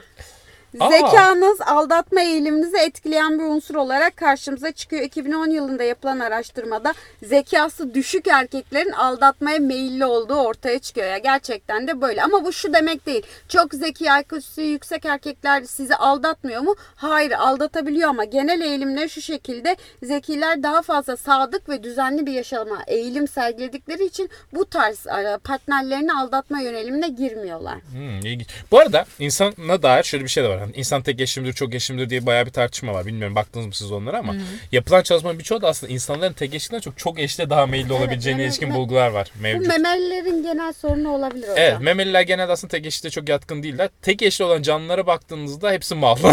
Zekanız 0.79 1.61
aldatma 1.61 2.21
eğiliminizi 2.21 2.77
etkileyen 2.77 3.39
bir 3.39 3.43
unsur 3.43 3.75
olarak 3.75 4.17
karşımıza 4.17 4.71
çıkıyor. 4.71 5.01
2010 5.01 5.49
yılında 5.49 5.83
yapılan 5.83 6.19
araştırmada 6.19 6.93
zekası 7.23 7.93
düşük 7.93 8.27
erkeklerin 8.27 8.91
aldatmaya 8.91 9.59
meyilli 9.59 10.05
olduğu 10.05 10.35
ortaya 10.35 10.79
çıkıyor. 10.79 11.07
Ya 11.07 11.17
gerçekten 11.17 11.87
de 11.87 12.01
böyle. 12.01 12.23
Ama 12.23 12.45
bu 12.45 12.53
şu 12.53 12.73
demek 12.73 13.05
değil. 13.05 13.25
Çok 13.49 13.73
zeki 13.73 14.05
IQ'su 14.05 14.61
yüksek 14.61 15.05
erkekler 15.05 15.63
sizi 15.63 15.95
aldatmıyor 15.95 16.61
mu? 16.61 16.75
Hayır 16.95 17.31
aldatabiliyor 17.31 18.09
ama 18.09 18.23
genel 18.23 18.61
eğilimleri 18.61 19.09
şu 19.09 19.21
şekilde. 19.21 19.75
Zekiler 20.03 20.63
daha 20.63 20.81
fazla 20.81 21.17
sadık 21.17 21.69
ve 21.69 21.83
düzenli 21.83 22.25
bir 22.25 22.31
yaşama 22.31 22.83
eğilim 22.87 23.27
sergiledikleri 23.27 24.05
için 24.05 24.29
bu 24.53 24.65
tarz 24.65 25.07
e, 25.07 25.37
partnerlerini 25.43 26.13
aldatma 26.13 26.59
yönelimine 26.59 27.07
girmiyorlar. 27.07 27.75
Hmm, 27.91 28.19
ilginç. 28.19 28.47
Bu 28.71 28.79
arada 28.79 29.05
insana 29.19 29.83
dair 29.83 30.03
şöyle 30.03 30.23
bir 30.23 30.29
şey 30.29 30.43
de 30.43 30.49
var. 30.49 30.60
Hani 30.61 30.71
insan 30.75 31.01
tek 31.01 31.21
eşlimdir, 31.21 31.53
çok 31.53 31.73
eşlimdir 31.75 32.09
diye 32.09 32.25
bayağı 32.25 32.45
bir 32.45 32.51
tartışma 32.51 32.93
var. 32.93 33.05
Bilmiyorum 33.05 33.35
baktınız 33.35 33.65
mı 33.65 33.73
siz 33.73 33.91
onlara 33.91 34.17
ama 34.19 34.35
yapılan 34.71 35.01
çalışmanın 35.01 35.39
birçoğu 35.39 35.61
da 35.61 35.67
aslında 35.67 35.93
insanların 35.93 36.33
tek 36.33 36.53
eşliğinden 36.53 36.81
çok 36.81 36.97
çok 36.97 37.19
eşle 37.19 37.49
daha 37.49 37.65
meyilli 37.65 37.93
olabileceğine 37.93 38.41
yani 38.41 38.47
ilişkin 38.49 38.69
me- 38.69 38.75
bulgular 38.75 39.07
var 39.09 39.31
Bu 39.39 39.41
mevcut. 39.41 39.67
memelilerin 39.67 40.43
genel 40.43 40.73
sorunu 40.73 41.09
olabilir 41.09 41.43
hocam. 41.43 41.55
Evet, 41.57 41.79
memeliler 41.81 42.21
genelde 42.21 42.51
aslında 42.51 42.71
tek 42.71 42.85
eşliğe 42.85 43.11
çok 43.11 43.29
yatkın 43.29 43.63
değiller. 43.63 43.89
Tek 44.01 44.21
eşli 44.21 44.43
olan 44.43 44.61
canlılara 44.61 45.07
baktığınızda 45.07 45.71
hepsi 45.71 45.95
mal. 45.95 46.17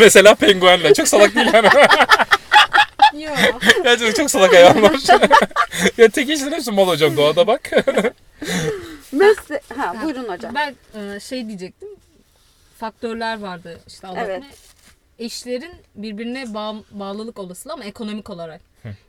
Mesela 0.00 0.34
penguenler. 0.34 0.94
Çok 0.94 1.08
salak 1.08 1.34
değil 1.34 1.46
yani. 1.54 1.68
Yok. 3.24 3.36
Gerçekten 3.84 4.12
çok 4.22 4.30
salak 4.30 4.54
hayvanlar. 4.54 4.92
ya 5.98 6.08
tek 6.08 6.30
eşliğin 6.30 6.52
hepsi 6.52 6.70
mal 6.70 6.86
hocam 6.88 7.16
doğada 7.16 7.46
bak. 7.46 7.70
Mesle- 9.12 9.60
ha, 9.76 9.94
buyurun 10.04 10.28
hocam. 10.28 10.54
Ben 10.54 10.74
e, 11.00 11.20
şey 11.20 11.46
diyecektim. 11.48 11.88
Faktörler 12.84 13.40
vardı 13.40 13.80
işte 13.86 14.06
aldatma. 14.06 14.24
Evet. 14.26 14.44
Eşlerin 15.18 15.72
birbirine 15.94 16.54
bağ- 16.54 16.82
bağlılık 16.90 17.38
olasılığı 17.38 17.72
ama 17.72 17.84
ekonomik 17.84 18.30
olarak. 18.30 18.60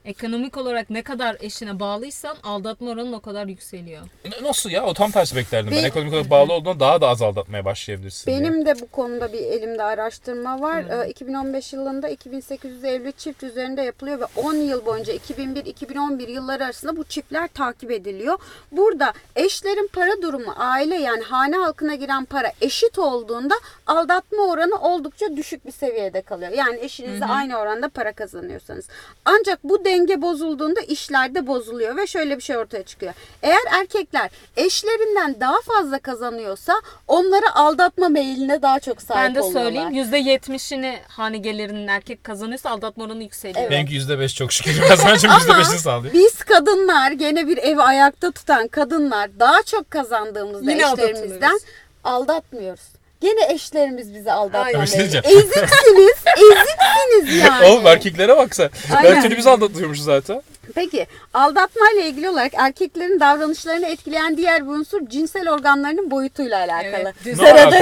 Ekonomik 0.06 0.58
olarak 0.58 0.90
ne 0.90 1.02
kadar 1.04 1.38
eşine 1.40 1.80
bağlıysan 1.80 2.38
aldatma 2.44 2.90
oranın 2.90 3.14
o 3.14 3.20
kadar 3.20 3.46
yükseliyor. 3.46 4.02
Nasıl 4.42 4.70
ya? 4.70 4.86
O 4.86 4.94
tam 4.94 5.12
tersi 5.12 5.36
beklerdim 5.36 5.72
ben. 5.72 5.84
Be- 5.84 5.88
Ekonomik 5.88 6.14
olarak 6.14 6.30
bağlı 6.30 6.54
olduğunda 6.54 6.80
daha 6.80 7.02
da 7.02 7.08
az 7.08 7.22
aldatmaya 7.22 7.66
başlayabilirsin 7.66 8.32
diye. 8.32 8.40
Benim 8.40 8.66
de 8.66 8.80
bu 8.82 8.88
konuda 8.88 9.34
bir 9.34 9.40
elimde 9.40 9.84
araştırma 9.84 10.62
var. 10.62 11.06
Ee, 11.06 11.10
2015 11.10 11.74
yılında 11.74 12.10
2800 12.10 12.84
evli 12.84 13.14
çift 13.14 13.44
üzerinde 13.44 13.82
yapılıyor 13.82 14.20
ve 14.20 14.26
10 14.36 14.54
yıl 14.54 14.86
boyunca 14.86 15.14
2001-2011 15.14 16.32
yılları 16.32 16.66
arasında 16.66 16.98
bu 16.98 17.04
çiftler 17.04 17.48
takip 17.48 17.92
ediliyor. 17.92 18.38
Burada 18.72 19.14
eşlerin 19.36 19.90
para 19.94 20.22
durumu, 20.22 20.54
aile 20.58 20.96
yani 20.96 21.24
hane 21.24 21.56
halkına 21.58 21.96
giren 21.96 22.26
para 22.26 22.52
eşit 22.62 23.00
olduğunda 23.00 23.56
aldatma 23.88 24.44
oranı 24.44 24.76
oldukça 24.76 25.38
düşük 25.38 25.66
bir 25.66 25.72
seviyede 25.72 26.22
kalıyor. 26.22 26.52
Yani 26.52 26.80
eşinizle 26.80 27.26
aynı 27.26 27.58
oranda 27.58 27.90
para 27.90 28.12
kazanıyorsanız. 28.14 28.88
Ancak 29.26 29.64
bu 29.70 29.86
denge 29.86 30.22
bozulduğunda 30.22 30.82
işler 30.82 31.36
de 31.36 31.48
bozuluyor 31.48 31.98
ve 31.98 32.08
şöyle 32.08 32.38
bir 32.38 32.42
şey 32.42 32.58
ortaya 32.58 32.84
çıkıyor. 32.84 33.14
Eğer 33.44 33.62
erkekler 33.72 34.30
eşlerinden 34.58 35.40
daha 35.40 35.62
fazla 35.62 36.00
kazanıyorsa 36.00 36.74
onları 37.08 37.56
aldatma 37.56 38.10
meyline 38.10 38.62
daha 38.62 38.80
çok 38.80 39.02
sahip 39.02 39.24
Ben 39.24 39.36
de 39.36 39.42
oluyorlar. 39.42 39.64
söyleyeyim 39.64 39.90
%70'ini 39.94 40.96
hani 41.08 41.42
gelirinin 41.42 41.88
erkek 41.88 42.24
kazanıyorsa 42.24 42.70
aldatma 42.70 43.04
oranı 43.04 43.24
yükseliyor. 43.24 43.60
Evet. 43.62 43.72
Benimki 43.72 43.94
%5 43.96 44.36
çok 44.36 44.52
şükür. 44.54 44.82
Kazancım 44.88 45.32
%5'ini 45.32 45.78
sağlıyor. 45.78 46.14
Biz 46.14 46.44
kadınlar 46.44 47.12
gene 47.12 47.48
bir 47.48 47.58
evi 47.58 47.82
ayakta 47.82 48.32
tutan 48.32 48.68
kadınlar 48.68 49.40
daha 49.40 49.64
çok 49.64 49.92
kazandığımızda 49.92 50.72
Yine 50.72 50.84
eşlerimizden 50.84 51.60
aldatmıyoruz. 52.04 52.82
Gene 53.26 53.54
eşlerimiz 53.54 54.14
bizi 54.14 54.32
aldatmıyor. 54.32 54.82
Bir 54.82 54.88
şey 54.88 55.00
diyeceğim. 55.00 55.26
Eziksiniz, 55.26 56.16
eziksiniz 56.38 57.44
yani. 57.44 57.66
Oğlum 57.66 57.88
erkeklere 57.88 58.38
bak 58.38 58.56
sen. 58.56 58.70
De 59.04 59.38
biz 59.38 59.48
aldatıyormuşuz 59.48 60.06
zaten. 60.06 60.42
Peki 60.76 61.08
aldatma 61.34 61.82
ile 61.96 62.08
ilgili 62.08 62.30
olarak 62.30 62.52
erkeklerin 62.56 63.20
davranışlarını 63.20 63.86
etkileyen 63.86 64.38
diğer 64.38 64.66
bir 64.66 64.72
unsur 64.72 65.10
cinsel 65.10 65.50
organlarının 65.50 66.12
boyutuyla 66.12 66.58
alakalı. 66.58 67.14
Evet, 67.26 67.74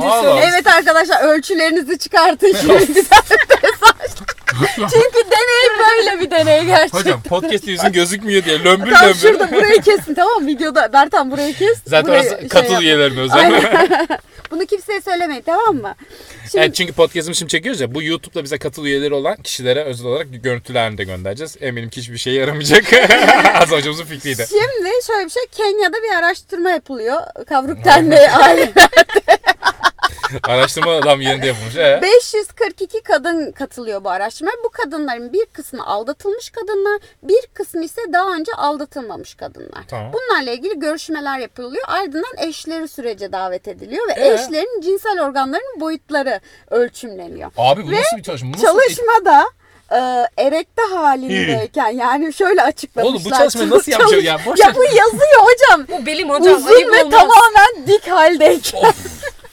Allah. 0.00 0.40
Evet 0.48 0.66
arkadaşlar 0.66 1.22
ölçülerinizi 1.22 1.98
çıkartın 1.98 2.52
şimdi 2.60 2.86
güzel. 2.86 3.02
Çünkü 4.76 5.30
deney 5.30 5.78
böyle 5.78 6.20
bir 6.20 6.30
deney 6.30 6.64
gerçekten. 6.64 6.98
Hocam 6.98 7.22
podcast 7.22 7.66
yüzün 7.68 7.92
gözükmüyor 7.92 8.44
diye 8.44 8.64
lömbür 8.64 8.92
Tam 8.92 9.02
lömbür. 9.06 9.18
şurada 9.18 9.50
burayı 9.50 9.82
kesin 9.82 10.14
tamam 10.14 10.42
mı? 10.42 10.46
Videoda 10.46 10.92
Bertan 10.92 11.30
burayı 11.30 11.54
kes. 11.54 11.78
Zaten 11.86 12.08
burayı 12.08 12.22
orası 12.22 12.38
şey 12.38 12.48
katıl 12.48 12.82
üyelerine 12.82 13.20
özel. 13.20 13.52
Bunu 14.50 14.66
kimseye 14.66 15.00
söylemeyin 15.00 15.42
tamam 15.46 15.76
mı? 15.76 15.94
Şimdi 16.50 16.64
Evet 16.64 16.74
çünkü 16.74 16.92
podcast'ımı 16.92 17.34
şimdi 17.34 17.50
çekiyoruz 17.50 17.80
ya 17.80 17.94
bu 17.94 18.02
YouTube'da 18.02 18.44
bize 18.44 18.58
katıl 18.58 18.84
üyeleri 18.84 19.14
olan 19.14 19.36
kişilere 19.36 19.84
özel 19.84 20.06
olarak 20.06 20.26
görüntülerini 20.42 20.98
de 20.98 21.04
göndereceğiz. 21.04 21.56
Eminim 21.60 21.88
ki 21.90 22.00
hiçbir 22.00 22.18
şeye 22.18 22.36
yaramayacak. 22.36 22.84
Az 23.62 23.70
hocamızın 23.70 24.04
fikriydi. 24.04 24.46
Şimdi 24.48 24.90
şöyle 25.06 25.24
bir 25.24 25.30
şey 25.30 25.42
Kenya'da 25.52 25.96
bir 26.02 26.16
araştırma 26.18 26.70
yapılıyor. 26.70 27.20
Kavruk 27.48 27.84
tenli 27.84 28.18
aile. 28.30 28.72
Araştırma 30.42 30.92
adam 30.92 31.20
yerinde 31.20 31.46
yapılmış. 31.46 31.76
Ee? 31.76 32.00
542 32.02 33.02
kadın 33.02 33.52
katılıyor 33.52 34.04
bu 34.04 34.10
araştırmaya. 34.10 34.54
Bu 34.64 34.68
kadınların 34.68 35.32
bir 35.32 35.46
kısmı 35.46 35.86
aldatılmış 35.86 36.50
kadınlar, 36.50 37.00
bir 37.22 37.46
kısmı 37.54 37.84
ise 37.84 38.00
daha 38.12 38.34
önce 38.34 38.52
aldatılmamış 38.52 39.34
kadınlar. 39.34 39.84
Tamam. 39.88 40.12
Bunlarla 40.12 40.50
ilgili 40.50 40.78
görüşmeler 40.78 41.38
yapılıyor. 41.38 41.84
Ardından 41.88 42.32
eşleri 42.38 42.88
sürece 42.88 43.32
davet 43.32 43.68
ediliyor 43.68 44.08
ve 44.08 44.12
Ee? 44.12 44.34
eşlerin 44.34 44.80
cinsel 44.80 45.20
organlarının 45.24 45.80
boyutları 45.80 46.40
ölçümleniyor. 46.70 47.50
Abi 47.56 47.86
bu 47.86 47.92
nasıl 47.92 48.16
bir 48.16 48.22
çalışma? 48.22 48.48
Bu 48.48 48.52
nasıl 48.52 48.66
Çalışmada 48.66 49.44
e, 49.90 49.98
erekte 50.42 50.82
halindeyken 50.82 51.88
yani 51.90 52.32
şöyle 52.32 52.62
açıklamışlar. 52.62 53.12
Oğlum 53.14 53.24
bu 53.24 53.30
çalışmayı 53.30 53.70
nasıl 53.70 53.92
yapacak 53.92 54.22
ya? 54.22 54.38
Boş 54.46 54.58
Ya 54.60 54.74
bu 54.74 54.84
yazıyor 54.84 55.42
hocam. 55.42 55.86
Bu 55.88 56.06
bilim 56.06 56.30
hocam 56.30 56.54
Uzun 56.54 56.70
ve 56.70 57.04
olmaz. 57.04 57.10
tamamen 57.10 57.86
dik 57.86 58.08
haldeyken. 58.08 58.82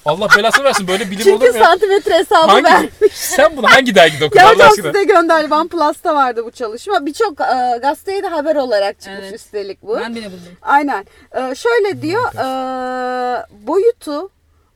Allah 0.05 0.27
belasını 0.37 0.63
versin 0.63 0.87
böyle 0.87 1.11
bilim 1.11 1.33
olur 1.33 1.41
Çünkü 1.41 1.51
mu 1.51 1.57
ya? 1.57 1.65
santimetre 1.65 2.13
hesabı 2.13 2.51
Hangi, 2.51 2.63
vermiş. 2.63 2.91
sen 3.13 3.57
bunu 3.57 3.67
hangi 3.67 3.95
dergide 3.95 4.25
okudun 4.25 4.41
Allah 4.41 4.67
aşkına? 4.67 4.93
size 4.93 5.03
gönderdim. 5.03 5.51
One 5.51 5.67
Plus'ta 5.67 6.15
vardı 6.15 6.45
bu 6.45 6.51
çalışma. 6.51 7.05
Birçok 7.05 7.41
e, 7.41 7.77
gazeteye 7.81 8.23
de 8.23 8.27
haber 8.27 8.55
olarak 8.55 8.99
çıkmış 9.01 9.19
Evet. 9.21 9.33
üstelik 9.35 9.81
bu. 9.83 9.95
Ben 9.99 10.15
bile 10.15 10.25
buldum. 10.25 10.57
Aynen. 10.61 11.05
E, 11.35 11.55
şöyle 11.55 12.01
diyor. 12.01 12.23
e, 12.35 13.45
boyutu 13.67 14.29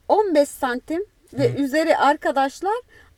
15 0.07 0.49
santim 0.49 1.05
ve 1.33 1.51
üzeri 1.57 1.97
arkadaşlar 1.97 2.73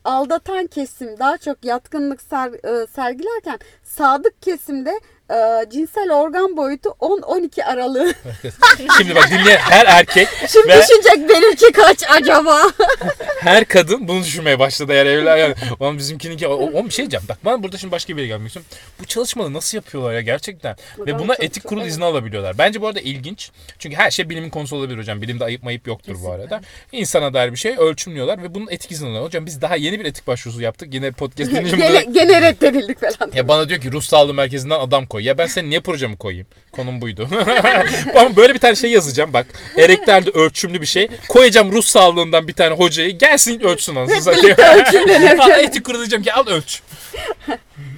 aldatan 0.05 0.67
kesim 0.67 1.19
daha 1.19 1.37
çok 1.37 1.65
yatkınlık 1.65 2.19
ser- 2.31 2.83
e, 2.83 2.87
sergilerken 2.87 3.59
sadık 3.83 4.41
kesimde 4.41 4.99
e, 5.31 5.69
cinsel 5.69 6.11
organ 6.11 6.57
boyutu 6.57 6.89
10-12 6.89 7.63
aralığı. 7.63 8.13
Şimdi 8.97 9.15
bak 9.15 9.29
dinleyen 9.31 9.57
her 9.57 9.85
erkek 9.85 10.27
Şimdi 10.51 10.67
ve 10.67 10.81
düşünecek 10.81 11.29
benimki 11.29 11.71
kaç 11.71 12.03
acaba? 12.09 12.61
her 13.39 13.65
kadın 13.65 14.07
bunu 14.07 14.23
düşünmeye 14.23 14.59
başladı 14.59 14.93
eğer 14.93 15.05
evler 15.05 15.37
yani. 15.37 15.55
Oğlum 15.79 15.97
bizimkininki 15.97 16.47
o, 16.47 16.53
o 16.53 16.85
bir 16.85 16.89
şey 16.89 17.03
diyeceğim. 17.03 17.25
Bak 17.29 17.37
ben 17.45 17.63
burada 17.63 17.77
şimdi 17.77 17.91
başka 17.91 18.13
bir 18.13 18.21
yere 18.21 18.27
gelmek 18.27 18.47
istiyorum. 18.47 18.71
Bu 18.99 19.05
çalışmaları 19.05 19.53
nasıl 19.53 19.77
yapıyorlar 19.77 20.13
ya 20.13 20.21
gerçekten? 20.21 20.75
Ve 20.99 21.19
buna 21.19 21.35
çok- 21.35 21.43
etik 21.43 21.63
çok- 21.63 21.69
kurul 21.69 21.81
evet. 21.81 21.91
izni 21.91 22.05
alabiliyorlar. 22.05 22.57
Bence 22.57 22.81
bu 22.81 22.87
arada 22.87 22.99
ilginç. 22.99 23.51
Çünkü 23.79 23.95
her 23.95 24.11
şey 24.11 24.29
bilimin 24.29 24.49
konusu 24.49 24.75
olabilir 24.75 24.97
hocam. 24.97 25.21
Bilimde 25.21 25.43
ayıp 25.43 25.63
mayıp 25.63 25.87
yoktur 25.87 26.15
bu 26.23 26.31
arada. 26.31 26.61
İnsana 26.91 27.33
dair 27.33 27.51
bir 27.51 27.57
şey 27.57 27.75
ölçümlüyorlar 27.77 28.43
ve 28.43 28.55
bunun 28.55 28.67
etik 28.69 28.91
izni 28.91 29.05
alıyorlar. 29.07 29.27
Hocam 29.27 29.45
biz 29.45 29.61
daha 29.61 29.75
yeni 29.75 29.99
bir 29.99 30.05
etik 30.05 30.27
başvurusu 30.27 30.61
yaptık. 30.61 30.93
Yine 30.93 31.11
podcast 31.11 31.51
dinleyince 31.51 31.77
gene, 31.77 32.03
gene 32.03 32.41
reddedildik 32.41 32.99
falan. 33.01 33.31
Ya 33.33 33.47
bana 33.47 33.69
diyor 33.69 33.81
ki 33.81 33.91
Rus 33.91 34.07
Sağlığı 34.07 34.33
Merkezi'nden 34.33 34.79
adam 34.79 35.05
koy. 35.05 35.20
Ya 35.21 35.37
ben 35.37 35.47
senin 35.47 35.69
niye 35.69 35.79
projemi 35.79 36.17
koyayım? 36.17 36.47
Konum 36.71 37.01
buydu. 37.01 37.29
Ama 38.15 38.35
böyle 38.35 38.53
bir 38.53 38.59
tane 38.59 38.75
şey 38.75 38.91
yazacağım 38.91 39.33
bak. 39.33 39.47
Erekterde 39.77 40.29
ölçümlü 40.29 40.81
bir 40.81 40.85
şey. 40.85 41.07
Koyacağım 41.29 41.71
Rus 41.71 41.85
Sağlığı'ndan 41.85 42.47
bir 42.47 42.53
tane 42.53 42.75
hocayı. 42.75 43.17
Gel 43.17 43.31
Gelsin 43.31 43.59
ölçsün 43.59 43.95
anasını 43.95 44.21
satayım. 44.21 44.45
birlikte 44.45 44.67
ölçün 44.75 45.07
denir. 45.07 45.39
Al 45.39 45.49
eti 45.63 45.83
kuru 45.83 45.97
diyeceğim 45.97 46.23
ki 46.23 46.33
al 46.33 46.47
ölç. 46.47 46.81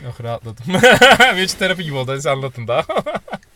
Yok 0.05 0.21
rahatladım. 0.23 0.63
Benim 1.19 1.43
için 1.43 1.57
terapi 1.57 1.83
gibi 1.83 1.95
oldu. 1.95 2.11
Hadi 2.11 2.21
sen 2.21 2.31
anlatın 2.31 2.67
daha. 2.67 2.85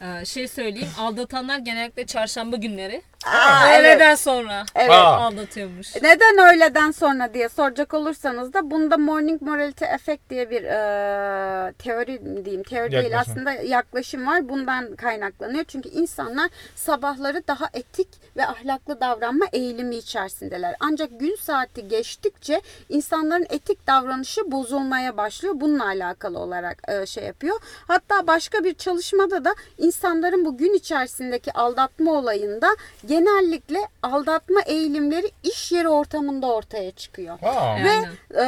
Ee, 0.02 0.26
şey 0.26 0.48
söyleyeyim. 0.48 0.88
Aldatanlar 0.98 1.58
genellikle 1.60 2.06
çarşamba 2.06 2.56
günleri. 2.56 3.02
Aa, 3.26 3.70
evet. 3.70 3.96
Öğleden 3.96 4.16
sonra 4.16 4.66
Evet. 4.76 4.92
Aa. 4.92 5.18
aldatıyormuş. 5.18 5.96
Neden 5.96 6.56
öğleden 6.56 6.92
sonra 6.92 7.34
diye 7.34 7.50
soracak 7.50 7.94
olursanız 7.94 8.54
da 8.54 8.72
bunda 8.72 8.98
morning 8.98 9.42
morality 9.42 9.86
effect 9.86 10.30
diye 10.30 10.50
bir 10.50 10.64
e, 10.64 11.74
teori 11.74 12.20
mi 12.20 12.46
diyeyim 12.46 12.64
teori 12.64 12.92
değil 12.92 13.04
Yaklaşım. 13.04 13.32
aslında 13.32 13.52
yaklaşım 13.52 14.28
var 14.28 14.50
bundan 14.50 14.96
kaynaklanıyor 14.96 15.64
çünkü 15.64 15.90
insanlar 15.90 16.50
sabahları 16.76 17.48
daha 17.48 17.70
etik 17.74 18.08
ve 18.38 18.48
ahlaklı 18.48 19.02
davranma 19.02 19.46
eğilimi 19.54 19.96
içerisindeler 19.96 20.76
ancak 20.80 21.20
gün 21.20 21.36
saati 21.42 21.88
geçtikçe 21.88 22.62
insanların 22.90 23.46
etik 23.50 23.88
davranışı 23.88 24.52
bozulmaya 24.52 25.18
başlıyor 25.18 25.54
bununla 25.58 25.86
alakalı 25.86 26.40
olarak 26.40 26.82
e, 26.88 27.06
şey 27.06 27.24
yapıyor 27.24 27.60
hatta 27.88 28.28
başka 28.28 28.64
bir 28.64 28.74
çalışmada 28.74 29.46
da 29.46 29.56
insanların 29.78 30.46
bu 30.46 30.58
gün 30.58 30.74
içerisindeki 30.74 31.54
aldatma 31.54 32.12
olayında 32.12 32.68
genellikle 33.08 33.80
aldatma 34.04 34.62
eğilimleri 34.66 35.32
iş 35.44 35.72
yeri 35.72 35.90
ortamında 35.90 36.48
ortaya 36.48 36.92
çıkıyor. 36.92 37.40
Evet. 37.80 38.08
Ve 38.32 38.42
e, 38.42 38.46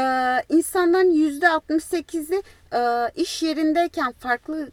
insanların 0.50 1.12
%68'i 1.42 2.44
e, 2.74 3.12
iş 3.22 3.44
yerindeyken 3.44 4.12
farklı 4.12 4.70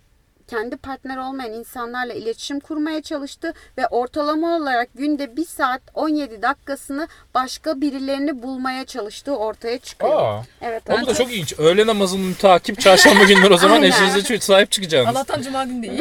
kendi 0.46 0.76
partner 0.76 1.16
olmayan 1.16 1.52
insanlarla 1.52 2.14
iletişim 2.14 2.60
kurmaya 2.60 3.02
çalıştı 3.02 3.52
ve 3.78 3.86
ortalama 3.86 4.56
olarak 4.56 4.88
günde 4.94 5.36
1 5.36 5.44
saat 5.44 5.80
17 5.94 6.42
dakikasını 6.42 7.08
başka 7.34 7.80
birilerini 7.80 8.42
bulmaya 8.42 8.84
çalıştığı 8.84 9.36
ortaya 9.36 9.78
çıkıyor. 9.78 10.22
Aa. 10.22 10.42
Evet. 10.62 10.90
Ama 10.90 11.02
bu 11.02 11.06
da 11.06 11.14
çok 11.14 11.32
ilginç. 11.32 11.54
Öğle 11.58 11.86
namazının 11.86 12.32
takip 12.34 12.80
çarşamba 12.80 13.24
günleri 13.24 13.54
o 13.54 13.56
zaman 13.56 13.82
eşinize 13.82 14.40
sahip 14.40 14.70
çıkacaksınız. 14.70 15.16
Allah'tan 15.16 15.42
cuma 15.42 15.64
günü 15.64 15.82
değil. 15.82 15.98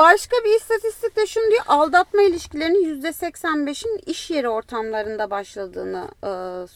Başka 0.00 0.36
bir 0.44 0.56
istatistik 0.56 1.16
de 1.16 1.26
şunu 1.26 1.50
diyor. 1.50 1.62
Aldatma 1.68 2.22
ilişkilerinin 2.22 3.02
%85'in 3.02 4.00
iş 4.06 4.30
yeri 4.30 4.48
ortamlarında 4.48 5.30
başladığını 5.30 6.08
e, 6.22 6.30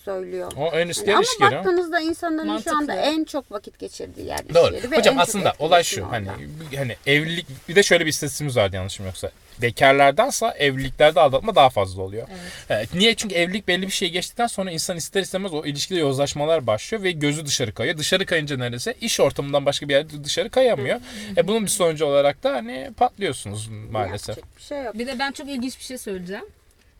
söylüyor. 0.05 0.53
O 0.57 0.65
en 0.77 0.89
riskli 0.89 1.13
Ama 1.13 1.21
ilişki 1.21 1.43
ya. 1.45 1.51
baktığınızda 1.53 2.01
insanların 2.01 2.47
şu 2.47 2.53
Mantıklı. 2.53 2.77
anda 2.77 2.95
en 2.95 3.25
çok 3.25 3.53
vakit 3.53 3.79
geçirdiği 3.79 4.27
yer 4.27 4.39
iş 4.49 4.55
Doğru. 4.55 4.75
yeri 4.75 4.91
ve 4.91 4.97
Hocam 4.97 5.19
aslında 5.19 5.53
olay 5.59 5.83
şu 5.83 6.07
hani. 6.11 6.29
Hani 6.77 6.97
evlilik 7.07 7.47
bir 7.69 7.75
de 7.75 7.83
şöyle 7.83 8.05
bir 8.05 8.11
istatistiğimiz 8.11 8.57
vardı 8.57 8.77
yanlışım 8.77 9.07
yoksa. 9.07 9.31
Bekarlardansa 9.63 10.51
evliliklerde 10.51 11.21
aldatma 11.21 11.55
daha 11.55 11.71
fazla 11.71 12.03
oluyor. 12.03 12.29
Evet, 12.71 12.95
niye? 12.95 13.15
Çünkü 13.15 13.35
evlilik 13.35 13.69
belli 13.69 13.87
bir 13.87 13.93
şey 13.93 14.11
geçtikten 14.11 14.47
sonra 14.47 14.71
insan 14.71 14.97
ister 14.97 15.23
istemez 15.23 15.53
o 15.55 15.67
ilişkide 15.67 15.99
yozlaşmalar 15.99 16.67
başlıyor 16.67 17.03
ve 17.03 17.11
gözü 17.11 17.47
dışarı 17.47 17.73
kayıyor. 17.75 17.99
Dışarı 17.99 18.27
kayınca 18.27 18.57
neredeyse 18.57 18.95
iş 19.01 19.21
ortamından 19.21 19.67
başka 19.67 19.89
bir 19.89 19.95
yerde 19.95 20.25
dışarı 20.25 20.51
kayamıyor. 20.51 21.01
e 21.37 21.49
bunun 21.49 21.63
bir 21.63 21.71
sonucu 21.71 22.05
olarak 22.05 22.43
da 22.43 22.53
hani 22.53 22.91
patlıyorsunuz 22.97 23.69
maalesef. 23.91 24.29
Yapacak 24.29 24.57
bir 24.57 24.63
şey 24.63 24.83
yok. 24.83 24.99
Bir 24.99 25.07
de 25.07 25.19
ben 25.19 25.33
çok 25.33 25.49
ilginç 25.49 25.79
bir 25.79 25.85
şey 25.85 25.99
söyleyeceğim. 25.99 26.45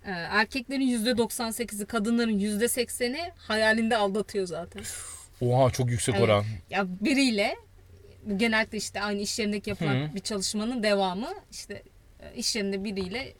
Ee, 0.07 0.11
erkeklerin 0.11 1.05
%98'i, 1.05 1.87
kadınların 1.87 2.39
%80'i 2.39 3.33
hayalinde 3.37 3.97
aldatıyor 3.97 4.47
zaten. 4.47 4.83
Oha 5.41 5.71
çok 5.71 5.91
yüksek 5.91 6.15
Evet. 6.15 6.25
oran. 6.25 6.45
Ya 6.71 6.87
biriyle 7.01 7.57
genellikle 8.37 8.79
işte 8.79 9.01
aynı 9.01 9.21
iş 9.21 9.39
yerindeki 9.39 9.71
yapılan 9.71 9.95
Hı. 9.95 10.15
bir 10.15 10.21
çalışmanın 10.21 10.83
devamı 10.83 11.29
işte 11.51 11.83
e, 12.21 12.35
iş 12.37 12.57
yerinde 12.57 12.85
biriyle 12.85 13.33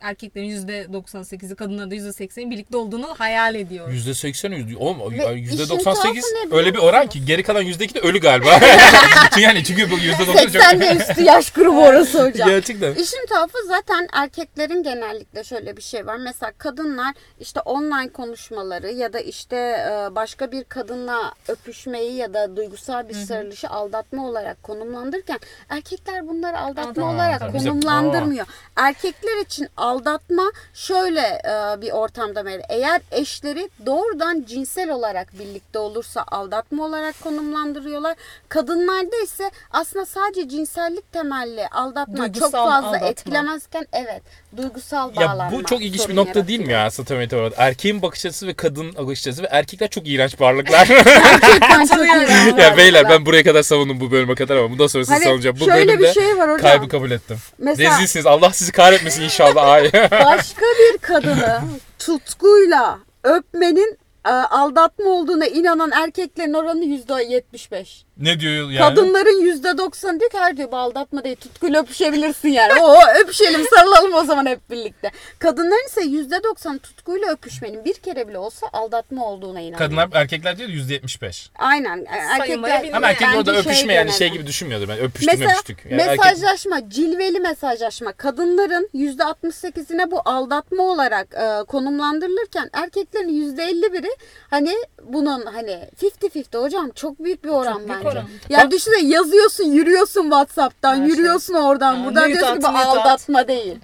erkeklerin 0.00 0.50
%98'i 0.50 1.54
kadınların 1.54 1.90
da 1.90 1.94
%80'i 1.94 2.50
birlikte 2.50 2.76
olduğunu 2.76 3.14
hayal 3.18 3.54
ediyor. 3.54 3.88
%80 3.88 4.54
yüzde 4.54 4.76
oğlum 4.76 5.12
Ve 5.12 5.32
yüzde 5.32 5.62
işin 5.62 5.68
98 5.68 5.84
tuhafı 5.84 6.08
ne 6.08 6.42
biliyor 6.46 6.58
öyle 6.58 6.74
bir 6.74 6.78
oran 6.78 7.06
ki 7.06 7.24
geri 7.24 7.42
kalan 7.42 7.62
yüzde 7.62 7.84
iki 7.84 7.94
de 7.94 8.00
ölü 8.00 8.20
galiba. 8.20 8.60
yani 9.38 9.64
çünkü 9.64 9.90
bu 9.90 9.94
yüzde 9.94 10.26
90 10.26 10.34
çok 10.34 10.52
80 10.52 10.80
ve 10.80 10.96
üstü 10.96 11.22
yaş 11.22 11.50
grubu 11.50 11.84
orası 11.84 12.26
hocam. 12.26 12.48
gerçekten. 12.48 12.94
İşin 12.94 13.26
tuhafı 13.28 13.58
zaten 13.68 14.08
erkeklerin 14.12 14.82
genellikle 14.82 15.44
şöyle 15.44 15.76
bir 15.76 15.82
şey 15.82 16.06
var. 16.06 16.16
Mesela 16.16 16.52
kadınlar 16.58 17.14
işte 17.40 17.60
online 17.60 18.08
konuşmaları 18.08 18.90
ya 18.92 19.12
da 19.12 19.20
işte 19.20 19.56
e, 19.56 20.14
başka 20.14 20.52
bir 20.52 20.64
kadınla 20.64 21.32
öpüşmeyi 21.48 22.12
ya 22.12 22.34
da 22.34 22.56
duygusal 22.56 23.08
bir 23.08 23.14
sarılışı 23.14 23.68
aldatma 23.68 24.28
olarak 24.28 24.62
konumlandırırken 24.62 25.38
erkekler 25.68 26.28
bunları 26.28 26.58
aldatma 26.58 26.82
Aldatma. 26.82 27.14
olarak 27.14 27.52
konumlandırmıyor. 27.52 28.46
Erkekler 28.76 29.42
için 29.44 29.68
aldatma 29.86 30.52
şöyle 30.74 31.20
e, 31.20 31.80
bir 31.80 31.90
ortamda 31.90 32.42
mevcut. 32.42 32.66
Eğer 32.68 33.00
eşleri 33.12 33.68
doğrudan 33.86 34.44
cinsel 34.48 34.90
olarak 34.90 35.38
birlikte 35.38 35.78
olursa 35.78 36.24
aldatma 36.28 36.84
olarak 36.84 37.20
konumlandırıyorlar. 37.22 38.16
Kadınlarda 38.48 39.16
ise 39.24 39.50
aslında 39.70 40.06
sadece 40.06 40.48
cinsellik 40.48 41.12
temelli 41.12 41.68
aldatma 41.68 42.16
çok 42.26 42.34
Duygusal 42.34 42.50
fazla 42.70 42.88
aldatma. 42.88 43.08
etkilemezken 43.08 43.86
evet 43.92 44.22
duygusal 44.56 45.10
Ya 45.10 45.16
bağlanma. 45.28 45.52
bu 45.52 45.64
çok 45.64 45.82
ilginç 45.82 46.08
bir 46.08 46.16
nokta 46.16 46.48
değil 46.48 46.58
mi 46.60 46.62
yaratıyor. 46.62 46.80
ya 46.80 46.86
aslında 46.86 47.08
Tamer 47.08 47.32
orada? 47.32 47.54
Erkeğin 47.58 48.02
bakış 48.02 48.26
açısı 48.26 48.46
ve 48.46 48.54
kadın 48.54 48.94
bakış 48.96 49.26
açısı 49.26 49.42
ve 49.42 49.46
erkekler 49.50 49.88
çok 49.88 50.08
iğrenç 50.08 50.40
varlıklar. 50.40 50.86
Gerçekten 51.40 51.86
çok 51.86 51.98
iyi. 52.06 52.60
ya 52.60 52.76
beyler 52.76 53.08
ben 53.10 53.26
buraya 53.26 53.44
kadar 53.44 53.62
savundum 53.62 54.00
bu 54.00 54.10
bölüme 54.10 54.34
kadar 54.34 54.56
ama 54.56 54.70
bundan 54.70 54.86
sonra 54.86 55.04
sizi 55.04 55.14
Hani 55.14 55.24
savunacağım. 55.24 55.56
Bu 55.60 55.64
şöyle 55.64 55.88
bölümde 55.88 56.04
bir 56.08 56.12
şey 56.12 56.38
var 56.38 56.50
hocam. 56.50 56.60
kaybı 56.60 56.88
kabul 56.88 57.10
ettim. 57.10 57.36
Mesela 57.58 57.90
Rezilsiniz. 57.94 58.26
Allah 58.26 58.52
sizi 58.52 58.72
kahretmesin 58.72 59.22
inşallah. 59.22 59.62
Başka 60.10 60.62
bir 60.62 60.98
kadını 60.98 61.60
tutkuyla 61.98 62.98
öpmenin 63.24 63.98
e, 64.26 64.30
aldatma 64.30 65.10
olduğuna 65.10 65.46
inanan 65.46 65.90
erkeklerin 65.90 66.54
oranı 66.54 66.84
yüzde 66.84 67.22
yetmiş 67.22 67.72
beş. 67.72 68.04
Ne 68.20 68.40
diyor 68.40 68.70
yani? 68.70 68.78
Kadınların 68.78 69.40
yüzde 69.40 69.78
doksan 69.78 70.20
diyor 70.20 70.30
ki 70.30 70.38
her 70.38 70.56
diyor 70.56 70.68
aldatma 70.72 71.24
değil 71.24 71.36
tutkuyla 71.36 71.82
öpüşebilirsin 71.82 72.48
yani. 72.48 72.82
Oo 72.82 73.00
öpüşelim 73.22 73.60
sarılalım 73.74 74.14
o 74.14 74.24
zaman 74.24 74.46
hep 74.46 74.70
birlikte. 74.70 75.10
Kadınların 75.38 75.86
ise 75.86 76.02
yüzde 76.02 76.42
doksan 76.44 76.78
tutkuyla 76.78 77.32
öpüşmenin 77.32 77.84
bir 77.84 77.94
kere 77.94 78.28
bile 78.28 78.38
olsa 78.38 78.66
aldatma 78.72 79.26
olduğuna 79.26 79.60
inanıyor. 79.60 79.78
Kadınlar 79.78 80.08
erkekler 80.12 80.58
diyor 80.58 80.68
yüzde 80.68 80.92
yetmiş 80.92 81.22
beş. 81.22 81.50
Aynen. 81.58 82.04
Erkekler, 82.08 82.46
Sayılmayabilir. 82.46 82.92
Ama 82.92 83.08
erkek 83.08 83.28
orada 83.36 83.52
şey 83.52 83.60
öpüşme 83.60 83.94
yani 83.94 84.12
şey 84.12 84.28
gibi 84.28 84.46
düşünmüyordu 84.46 84.88
ben. 84.88 84.98
Öpüştük 84.98 85.32
Mesela 85.32 85.50
öpüştük. 85.50 85.86
Yani 85.90 86.02
erkek- 86.02 86.18
mesajlaşma, 86.18 86.90
cilveli 86.90 87.40
mesajlaşma. 87.40 88.12
Kadınların 88.12 88.90
%68'ine 88.94 90.10
bu 90.10 90.20
aldatma 90.24 90.82
olarak 90.82 91.34
e, 91.34 91.64
konumlandırılırken 91.64 92.70
erkeklerin 92.72 93.56
%51'i 93.56 94.10
hani 94.50 94.72
bunun 95.02 95.46
hani 95.46 95.88
50-50 96.02 96.58
hocam 96.58 96.90
çok 96.90 97.24
büyük 97.24 97.44
bir 97.44 97.48
oran 97.48 97.82
bence. 97.88 98.05
Oran. 98.06 98.24
Ya 98.48 98.70
düşünsene 98.70 99.08
yazıyorsun, 99.08 99.64
yürüyorsun 99.64 100.22
WhatsApp'tan, 100.22 100.94
Her 100.96 101.00
şey. 101.00 101.08
yürüyorsun 101.08 101.54
oradan. 101.54 101.94
Ha, 101.94 102.04
Buradan 102.04 102.28
diyorsun 102.28 102.56
ki 102.56 102.62
bu 102.62 102.78
aldatma 102.78 103.48
değil. 103.48 103.78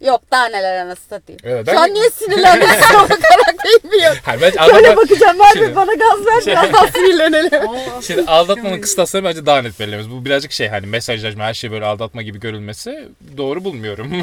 Yok 0.00 0.20
daha 0.30 0.46
neler 0.46 0.76
anasını 0.80 1.04
satayım. 1.10 1.40
Evet, 1.44 1.60
Şu 1.60 1.72
ben- 1.72 1.76
an 1.76 1.94
niye 1.94 2.10
sinirlendin? 2.10 2.66
Sana 2.88 3.02
bakarak 3.02 3.54
bilmiyorum. 3.84 4.18
Hayır, 4.24 4.40
bence 4.42 4.58
Şöyle 4.72 4.96
bakacağım. 4.96 5.38
Ver 5.40 5.50
Şimdi- 5.52 5.76
bana 5.76 5.94
gaz 5.94 6.26
ver 6.26 6.40
Şey- 6.40 6.52
biraz 6.52 6.72
daha 6.72 6.88
sinirlenelim. 6.88 7.62
Şimdi 8.02 8.22
aldatmanın 8.30 8.80
kıstasları 8.80 9.24
bence 9.24 9.46
daha 9.46 9.62
net 9.62 9.80
belirlemez. 9.80 10.10
Bu 10.10 10.24
birazcık 10.24 10.52
şey 10.52 10.68
hani 10.68 10.86
mesajlaşma 10.86 11.44
her 11.44 11.54
şey 11.54 11.70
böyle 11.70 11.84
aldatma 11.84 12.22
gibi 12.22 12.40
görülmesi 12.40 13.08
doğru 13.36 13.64
bulmuyorum. 13.64 14.10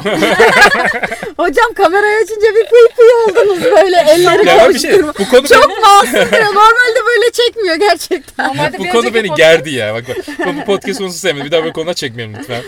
Hocam 1.36 1.72
kamerayı 1.76 2.24
açınca 2.24 2.46
bir 2.54 2.66
fıy 2.66 2.88
fıy 2.96 3.06
oldunuz 3.26 3.62
böyle 3.64 3.96
elleri 3.96 4.46
ya 4.48 4.58
ben 4.58 4.74
bir 4.74 4.78
şey 4.78 5.02
bu 5.04 5.12
konu 5.30 5.46
Çok 5.48 5.82
masum 5.82 6.12
duruyor. 6.12 6.44
Normalde 6.46 7.00
böyle 7.06 7.32
çekmiyor 7.32 7.76
gerçekten. 7.76 8.48
Normalde 8.48 8.78
bu 8.78 8.88
konu 8.88 9.14
beni 9.14 9.26
podcast- 9.28 9.36
gerdi 9.36 9.70
ya. 9.70 9.94
Bak, 9.94 10.04
bak 10.08 10.16
bu, 10.46 10.56
bu 10.60 10.64
podcast 10.64 10.98
konusu 10.98 11.18
sevmedim. 11.18 11.46
Bir 11.46 11.52
daha 11.52 11.60
böyle 11.62 11.72
konuda 11.72 11.94
çekmeyelim 11.94 12.36
lütfen. 12.40 12.62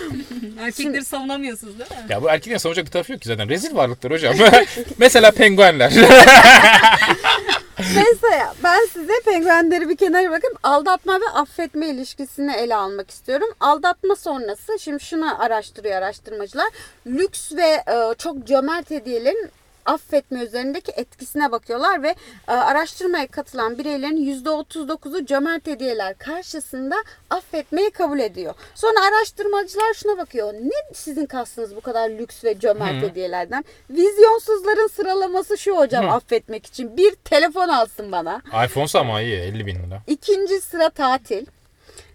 Erkekleri 0.61 1.05
savunamıyorsunuz 1.05 1.79
değil 1.79 1.90
mi? 1.90 1.97
Ya 2.09 2.23
bu 2.23 2.29
erkeklerin 2.29 2.59
savunacak 2.59 2.87
bir 2.87 2.90
tarafı 2.90 3.12
yok 3.12 3.21
ki 3.21 3.29
zaten. 3.29 3.49
Rezil 3.49 3.77
varlıklar 3.77 4.12
hocam. 4.12 4.35
Mesela 4.99 5.31
penguenler. 5.31 5.93
Neyse 7.79 8.47
ben 8.64 8.87
size 8.93 9.12
penguenleri 9.25 9.88
bir 9.88 9.97
kenara 9.97 10.31
bırakıp 10.31 10.59
aldatma 10.62 11.21
ve 11.21 11.29
affetme 11.35 11.87
ilişkisini 11.88 12.53
ele 12.53 12.75
almak 12.75 13.11
istiyorum. 13.11 13.49
Aldatma 13.61 14.17
sonrası 14.17 14.79
şimdi 14.81 15.05
şunu 15.05 15.43
araştırıyor 15.45 15.97
araştırmacılar. 15.97 16.67
Lüks 17.07 17.53
ve 17.53 17.83
e, 17.93 18.14
çok 18.19 18.47
cömert 18.47 18.90
hediyelerin 18.90 19.51
affetme 19.85 20.40
üzerindeki 20.42 20.92
etkisine 20.97 21.53
bakıyorlar 21.53 22.03
ve 22.03 22.14
e, 22.49 22.53
araştırmaya 22.53 23.27
katılan 23.27 23.79
bireylerin 23.79 24.44
%39'u 24.44 25.27
cömert 25.27 25.66
hediyeler 25.66 26.18
karşısında 26.18 26.97
affetmeyi 27.31 27.90
kabul 27.90 28.18
ediyor. 28.18 28.55
Sonra 28.75 28.99
araştırmacılar 29.09 29.94
şuna 29.94 30.18
bakıyor. 30.18 30.53
Ne 30.55 30.94
sizin 30.94 31.27
kastınız 31.27 31.77
bu 31.77 31.81
kadar 31.81 32.11
lüks 32.11 32.44
ve 32.44 32.59
cömert 32.59 33.03
hediyelerden? 33.11 33.64
Vizyonsuzların 33.90 34.87
sıralaması 34.88 35.59
şu 35.59 35.77
hocam 35.77 36.11
affetmek 36.11 36.66
için. 36.66 36.97
Bir 36.97 37.14
telefon 37.14 37.68
alsın 37.68 38.12
bana. 38.12 38.42
iPhone 38.66 38.87
ama 38.94 39.20
iyi 39.20 39.37
50 39.37 39.66
bin 39.66 39.75
lira. 39.75 40.03
İkinci 40.07 40.61
sıra 40.61 40.90
tatil. 40.90 41.47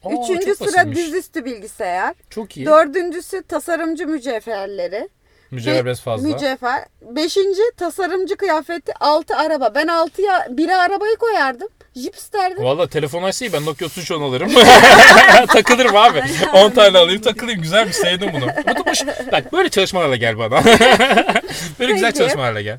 Aa, 0.04 0.10
Üçüncü 0.10 0.56
sıra 0.56 0.68
basitmiş. 0.68 0.98
dizüstü 0.98 1.46
bilgisayar. 1.46 2.16
Çok 2.30 2.58
iyi. 2.58 2.66
Dördüncüsü 2.66 3.44
tasarımcı 3.44 4.08
mücevherleri. 4.08 5.10
Mücevher 5.52 5.86
biraz 5.86 6.02
fazla. 6.02 6.28
Mücevher. 6.28 6.86
Beşinci 7.02 7.62
tasarımcı 7.78 8.36
kıyafeti. 8.36 8.94
Altı 9.00 9.36
araba. 9.36 9.76
Ben 9.76 9.88
altıya 9.88 10.48
bire 10.50 10.76
arabayı 10.76 11.16
koyardım. 11.16 11.68
Jip 11.96 12.16
isterdim. 12.16 12.64
Valla 12.64 12.88
telefon 12.88 13.24
açsa 13.24 13.46
iyi 13.46 13.54
ben 13.54 13.66
Nokia 13.66 13.86
3310 13.86 14.22
alırım. 14.22 14.52
Takılırım 15.48 15.96
abi. 15.96 16.24
10 16.54 16.70
tane 16.72 16.98
alayım 16.98 17.22
takılayım. 17.22 17.62
Güzelmiş 17.62 17.96
sevdim 17.96 18.30
bunu. 18.34 18.46
Bu 18.46 18.86
da. 18.86 18.94
Bak 19.32 19.54
böyle 19.54 19.70
çalışmalarla 19.70 20.16
gel 20.16 20.38
bana. 20.38 20.64
böyle 21.80 21.94
güzel 21.94 22.12
Peki. 22.12 22.18
çalışmalarla 22.18 22.62
gel. 22.62 22.78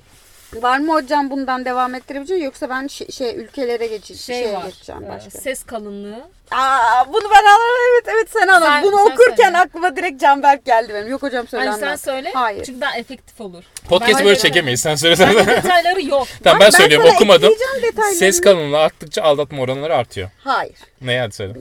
Var 0.55 0.79
mı 0.79 0.93
hocam 0.93 1.31
bundan 1.31 1.65
devam 1.65 1.95
ettirebileceğim 1.95 2.45
yoksa 2.45 2.71
ben 2.71 2.87
şey, 2.87 3.09
şey 3.09 3.37
ülkelere 3.37 3.87
geçeceğim. 3.87 4.21
Şey 4.21 4.43
şeye 4.45 4.57
var. 4.57 4.65
geçeceğim 4.65 5.05
e, 5.05 5.09
başka. 5.09 5.31
ses 5.31 5.65
kalınlığı. 5.65 6.25
Aa, 6.51 7.13
bunu 7.13 7.23
ben 7.31 7.45
anladım. 7.45 7.77
Evet 7.93 8.09
evet 8.15 8.31
sen 8.31 8.49
anlat. 8.49 8.69
Sen- 8.69 8.83
Bunu 8.83 8.97
sen 8.97 9.13
okurken 9.13 9.45
söyle. 9.45 9.59
aklıma 9.59 9.97
direkt 9.97 10.21
Canberk 10.21 10.65
geldi 10.65 10.95
benim. 10.95 11.09
Yok 11.09 11.23
hocam 11.23 11.49
söyle 11.49 11.69
Hani 11.69 11.81
sen 11.81 11.97
söyle. 11.97 12.31
Hayır. 12.35 12.65
Çünkü 12.65 12.81
daha 12.81 12.97
efektif 12.97 13.41
olur. 13.41 13.65
Podcast'ı 13.89 14.19
Ben- 14.19 14.25
böyle 14.27 14.39
çekemeyiz. 14.39 14.81
Sen 14.81 14.95
söylesene. 14.95 15.37
Bende 15.37 15.47
detayları 15.47 16.03
yok. 16.03 16.27
tamam 16.45 16.61
Bak, 16.61 16.67
ben 16.67 16.71
söylüyorum 16.71 17.09
okumadım. 17.15 17.53
Ses 18.15 18.41
kalınlığı 18.41 18.79
arttıkça 18.79 19.23
aldatma 19.23 19.63
oranları 19.63 19.97
artıyor. 19.97 20.31
Hayır. 20.45 20.77
Ne 21.01 21.19
hadi 21.19 21.33
söyle. 21.35 21.55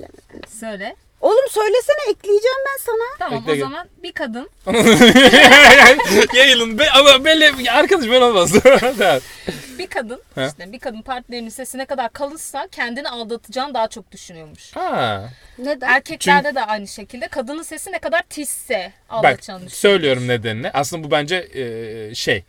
Söyle. 0.59 0.95
Oğlum 1.21 1.49
söylesene 1.49 2.11
ekleyeceğim 2.11 2.57
ben 2.65 2.83
sana. 2.85 3.03
Tamam 3.19 3.39
Bekle, 3.41 3.51
o 3.51 3.55
gel. 3.55 3.63
zaman 3.63 3.87
bir 4.03 4.11
kadın 4.11 4.49
Yayılın 6.33 6.79
be, 6.79 6.89
ama 6.91 7.25
belli 7.25 7.71
arkadaş 7.71 8.05
ben 8.09 8.21
olmaz. 8.21 8.53
Bir 9.79 9.87
kadın 9.87 10.21
He. 10.35 10.47
işte 10.47 10.71
bir 10.71 10.79
kadın 10.79 11.01
partnerinin 11.01 11.49
sesi 11.49 11.77
ne 11.77 11.85
kadar 11.85 12.13
kalınsa 12.13 12.67
kendini 12.71 13.09
aldatacağını 13.09 13.73
daha 13.73 13.87
çok 13.87 14.11
düşünüyormuş. 14.11 14.75
ha. 14.75 15.23
Neden? 15.57 15.87
Erkeklerde 15.89 16.55
de 16.55 16.65
aynı 16.65 16.87
şekilde 16.87 17.27
kadının 17.27 17.63
sesi 17.63 17.91
ne 17.91 17.99
kadar 17.99 18.21
tizse 18.29 18.93
Bak 19.09 19.15
aldatacağını 19.17 19.59
düşünüyor. 19.67 19.77
söylüyorum 19.77 20.27
nedenini. 20.27 20.71
Aslında 20.71 21.03
bu 21.07 21.11
bence 21.11 21.35
e, 21.53 22.15
şey 22.15 22.43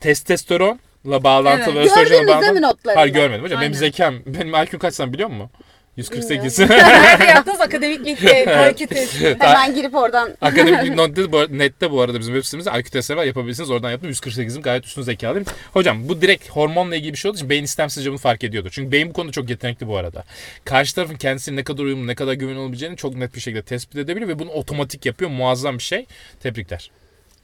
testosteronla 0.00 1.24
bağlantılı. 1.24 1.74
Evet. 1.78 1.86
östrojenle 1.86 2.08
Gördünüz 2.18 2.28
değil 2.42 2.52
mi 2.52 2.62
bağlantılı. 2.62 2.62
notlarını? 2.62 2.98
Hayır 3.00 3.12
görmedim 3.14 3.44
hocam. 3.44 3.60
Benim 3.60 3.72
Aynen. 3.72 3.78
zekam, 3.78 4.14
benim 4.26 4.54
IQ'm 4.54 4.78
kaç 4.78 4.94
sen 4.94 5.12
biliyor 5.12 5.28
musun? 5.28 5.50
148. 5.96 6.58
Nerede 6.70 7.24
yaptığınız 7.24 7.60
akademik 7.60 8.06
linkte 8.06 8.44
hareket 8.44 8.92
et. 8.96 9.20
Hemen 9.38 9.74
girip 9.74 9.94
oradan. 9.94 10.36
Akademik 10.40 10.96
nette 10.96 11.32
bu, 11.32 11.58
nette 11.58 11.90
bu 11.90 12.00
arada 12.00 12.20
bizim 12.20 12.34
web 12.34 12.44
sitemizde 12.44 12.70
IQ 12.80 12.90
testleri 12.90 13.18
var 13.18 13.24
yapabilirsiniz. 13.24 13.70
Oradan 13.70 13.90
yaptım 13.90 14.10
148'im 14.10 14.62
gayet 14.62 14.86
üstün 14.86 15.02
zekalıyım. 15.02 15.46
Hocam 15.72 16.08
bu 16.08 16.22
direkt 16.22 16.50
hormonla 16.50 16.96
ilgili 16.96 17.12
bir 17.12 17.18
şey 17.18 17.28
olduğu 17.28 17.38
için 17.38 17.50
beyin 17.50 17.64
istemsizce 17.64 18.10
bunu 18.10 18.18
fark 18.18 18.44
ediyordur. 18.44 18.70
Çünkü 18.70 18.92
beyin 18.92 19.08
bu 19.08 19.12
konuda 19.12 19.32
çok 19.32 19.50
yetenekli 19.50 19.88
bu 19.88 19.96
arada. 19.96 20.24
Karşı 20.64 20.94
tarafın 20.94 21.16
kendisine 21.16 21.56
ne 21.56 21.64
kadar 21.64 21.82
uyumlu, 21.82 22.06
ne 22.06 22.14
kadar 22.14 22.32
güven 22.32 22.56
olabileceğini 22.56 22.96
çok 22.96 23.14
net 23.16 23.34
bir 23.34 23.40
şekilde 23.40 23.62
tespit 23.62 23.96
edebiliyor 23.96 24.28
ve 24.28 24.38
bunu 24.38 24.50
otomatik 24.50 25.06
yapıyor. 25.06 25.30
Muazzam 25.30 25.78
bir 25.78 25.82
şey. 25.82 26.06
Tebrikler. 26.40 26.90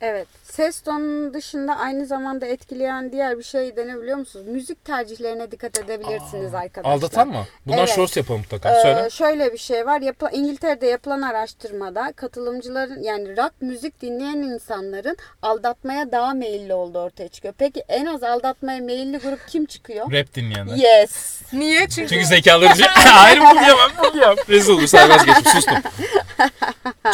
Evet. 0.00 0.26
Ses 0.44 0.80
tonunun 0.80 1.34
dışında 1.34 1.76
aynı 1.76 2.06
zamanda 2.06 2.46
etkileyen 2.46 3.12
diğer 3.12 3.38
bir 3.38 3.42
şey 3.42 3.76
de 3.76 3.86
ne 3.88 4.00
biliyor 4.02 4.16
musunuz? 4.18 4.46
Müzik 4.48 4.84
tercihlerine 4.84 5.50
dikkat 5.50 5.78
edebilirsiniz 5.78 6.54
arkadaşlar. 6.54 6.92
Aldatan 6.92 7.28
mı? 7.28 7.44
Bundan 7.66 7.78
Evet. 7.78 7.88
shorts 7.94 8.16
yapalım 8.16 8.40
mutlaka. 8.40 8.78
Ee, 8.78 8.82
Söyle. 8.82 9.10
şöyle 9.10 9.52
bir 9.52 9.58
şey 9.58 9.86
var. 9.86 10.00
Yapı- 10.00 10.30
İngiltere'de 10.32 10.86
yapılan 10.86 11.22
araştırmada 11.22 12.12
katılımcıların 12.16 13.02
yani 13.02 13.36
rock 13.36 13.52
müzik 13.60 14.02
dinleyen 14.02 14.36
insanların 14.36 15.16
aldatmaya 15.42 16.12
daha 16.12 16.34
meyilli 16.34 16.74
olduğu 16.74 16.98
ortaya 16.98 17.28
çıkıyor. 17.28 17.54
Peki 17.58 17.84
en 17.88 18.06
az 18.06 18.22
aldatmaya 18.22 18.80
meyilli 18.80 19.18
grup 19.18 19.48
kim 19.48 19.66
çıkıyor? 19.66 20.12
Rap 20.12 20.34
dinleyenler. 20.34 20.76
Yes. 20.76 21.42
Niye? 21.52 21.88
Çünkü, 21.88 22.08
Çünkü 22.08 22.26
zekaları. 22.26 22.82
Hayır 22.94 23.40
bunu 23.40 23.50
diyemem. 23.60 23.90
Bunu 24.02 24.12
diyemem. 24.14 24.36
Rezil 24.48 24.72
olur. 24.72 24.86
Sen 24.86 25.10
vazgeçip 25.10 25.48
sustum. 25.48 25.74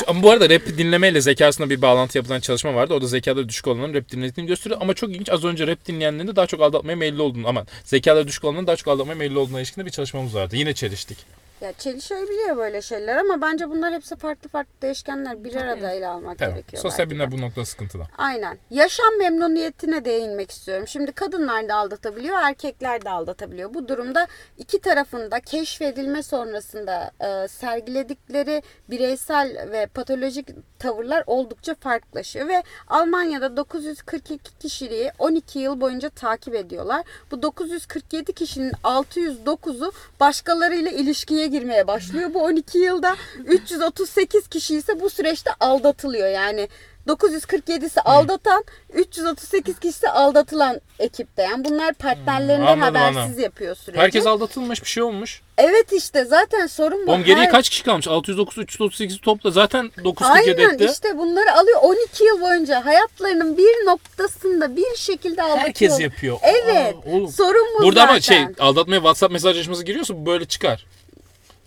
Ama 0.07 0.23
bu 0.23 0.31
arada 0.31 0.51
rap 0.51 0.67
dinlemeyle 0.67 1.21
zeka 1.21 1.45
arasında 1.45 1.71
bir 1.71 1.83
bağlantı 1.83 2.19
yapılan 2.19 2.41
çalışma 2.41 2.75
vardı. 2.75 2.95
Orada 2.95 3.07
zekaları 3.07 3.49
düşük 3.49 3.67
olanların 3.67 3.95
rap 3.95 4.11
dinlediğini 4.11 4.49
gösteriyor. 4.49 4.81
Ama 4.81 4.95
çok 4.95 5.11
ilginç. 5.11 5.31
Az 5.31 5.45
önce 5.45 5.67
rap 5.67 5.87
dinleyenlerin 5.87 6.29
de 6.29 6.37
daha 6.37 6.47
çok 6.47 6.61
aldatmaya 6.61 6.97
meyilli 6.97 7.23
olduğunu. 7.23 7.49
Aman 7.49 7.67
zekaları 7.85 8.29
düşük 8.29 8.45
olanların 8.45 8.67
daha 8.67 8.77
çok 8.77 8.89
aldatmaya 8.89 9.15
meyilli 9.15 9.39
olduğuna 9.39 9.59
ilişkin 9.61 9.87
bir 9.87 9.91
çalışmamız 9.91 10.35
vardı. 10.35 10.57
Yine 10.57 10.75
çeliştik. 10.75 11.19
Ya 11.61 11.73
çelişebiliyor 11.73 12.57
böyle 12.57 12.83
şeyler 12.83 13.17
ama 13.17 13.41
bence 13.41 13.71
bunlar 13.71 13.95
hepsi 13.95 14.17
farklı 14.17 14.49
farklı 14.49 14.73
değişkenler 14.83 15.45
bir 15.45 15.55
arada 15.55 15.91
ele 15.91 16.07
almak 16.07 16.39
Tamam. 16.39 16.55
gerekiyor. 16.55 16.83
Sosyal 16.83 17.07
bilimler 17.11 17.33
bu 17.33 17.41
noktada 17.41 17.65
sıkıntıda. 17.65 18.05
Aynen. 18.19 18.59
Yaşam 18.71 19.19
memnuniyetine 19.19 20.05
değinmek 20.05 20.51
istiyorum. 20.51 20.89
Şimdi 20.89 21.13
kadınlar 21.13 21.69
da 21.69 21.75
aldatabiliyor, 21.75 22.39
erkekler 22.43 23.05
de 23.05 23.11
aldatabiliyor. 23.11 23.75
Bu 23.75 23.89
durumda 23.89 24.27
iki 24.59 24.81
tarafında 24.81 25.41
keşfedilme 25.41 26.23
sonrasında 26.23 27.11
e, 27.21 27.49
sergiledikleri 27.49 28.63
bireysel 28.91 29.69
ve 29.73 29.87
patolojik 29.87 30.49
tavırlar 30.79 31.25
oldukça 31.27 31.75
farklılaşıyor 31.75 32.49
ve 32.49 32.63
Almanya'da 32.89 33.57
942 33.57 34.59
kişiliği 34.59 35.11
12 35.19 35.59
yıl 35.59 35.81
boyunca 35.81 36.09
takip 36.09 36.55
ediyorlar. 36.55 37.05
Bu 37.31 37.43
947 37.43 38.33
kişinin 38.33 38.73
609'u 38.73 39.93
başkalarıyla 40.21 40.91
ilişkiye 40.91 41.46
girmeye 41.47 41.87
başlıyor. 41.87 42.35
Bu 42.35 42.43
12 42.45 42.79
yılda 42.79 43.17
338 43.45 44.49
kişi 44.49 44.77
ise 44.77 45.01
bu 45.01 45.11
süreçte 45.11 45.51
aldatılıyor. 45.61 46.29
Yani 46.29 46.69
947'si 47.09 48.01
aldatan, 48.01 48.65
338 48.95 49.79
kişisi 49.79 50.09
aldatılan 50.09 50.81
ekipte. 50.99 51.43
Yani 51.43 51.65
bunlar 51.65 51.95
partnerlerinden 51.95 52.59
Hmm, 52.59 52.83
anladım, 52.83 52.95
habersiz 52.95 53.17
anladım. 53.17 53.43
yapıyor 53.43 53.75
süreci. 53.75 54.01
Herkes 54.03 54.27
aldatılmış 54.27 54.83
bir 54.83 54.89
şey 54.89 55.03
olmuş. 55.03 55.43
Evet 55.59 55.93
işte 55.93 56.25
zaten 56.25 56.67
sorun 56.67 57.07
bu. 57.07 57.11
Oğlum 57.11 57.25
geriye 57.25 57.45
Her- 57.45 57.51
kaç 57.53 57.69
kişi 57.69 57.85
kalmış? 57.85 58.09
609, 58.09 58.59
338 58.59 59.21
topla. 59.21 59.51
Zaten 59.51 59.91
947 60.05 60.61
Aynen 60.63 60.75
etti. 60.75 60.89
işte 60.93 61.19
bunları 61.19 61.53
alıyor 61.53 61.79
12 61.83 62.25
yıl 62.25 62.41
boyunca 62.41 62.85
hayatlarının 62.87 63.57
bir 63.59 63.87
noktasında 63.87 64.77
bir 64.77 64.97
şekilde 64.97 65.43
aldatıyor. 65.43 65.67
Herkes 65.67 66.01
yapıyor. 66.01 66.39
Evet. 66.43 66.95
Aa, 66.95 67.11
oğlum. 67.11 67.29
Sorun 67.33 67.67
bu 67.79 67.83
Burada 67.83 68.01
zaten. 68.01 68.13
ama 68.13 68.21
şey 68.21 68.45
aldatmaya 68.59 68.97
WhatsApp 68.99 69.33
mesajlaşması 69.33 69.85
giriyorsa 69.85 70.27
böyle 70.27 70.45
çıkar. 70.45 70.87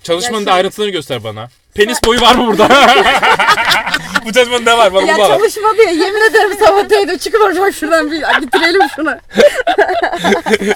Çalışmanın 0.03 0.45
da 0.45 0.53
ayrıntılarını 0.53 0.91
göster 0.91 1.23
bana. 1.23 1.49
Penis 1.73 2.03
boyu 2.03 2.21
var 2.21 2.35
mı 2.35 2.47
burada? 2.47 2.69
bu 4.25 4.33
çalışmanın 4.33 4.65
ne 4.65 4.77
var? 4.77 4.93
Bana 4.93 5.05
Ya 5.05 5.15
bunu 5.15 5.23
bana. 5.23 5.37
çalışma 5.37 5.73
diye 5.77 5.93
yemin 5.93 6.29
ederim 6.29 6.57
saboteydi. 6.59 7.19
Çıkın 7.19 7.39
hocam 7.49 7.73
şuradan 7.73 8.11
bir 8.11 8.21
bitirelim 8.41 8.81
şunu. 8.95 9.17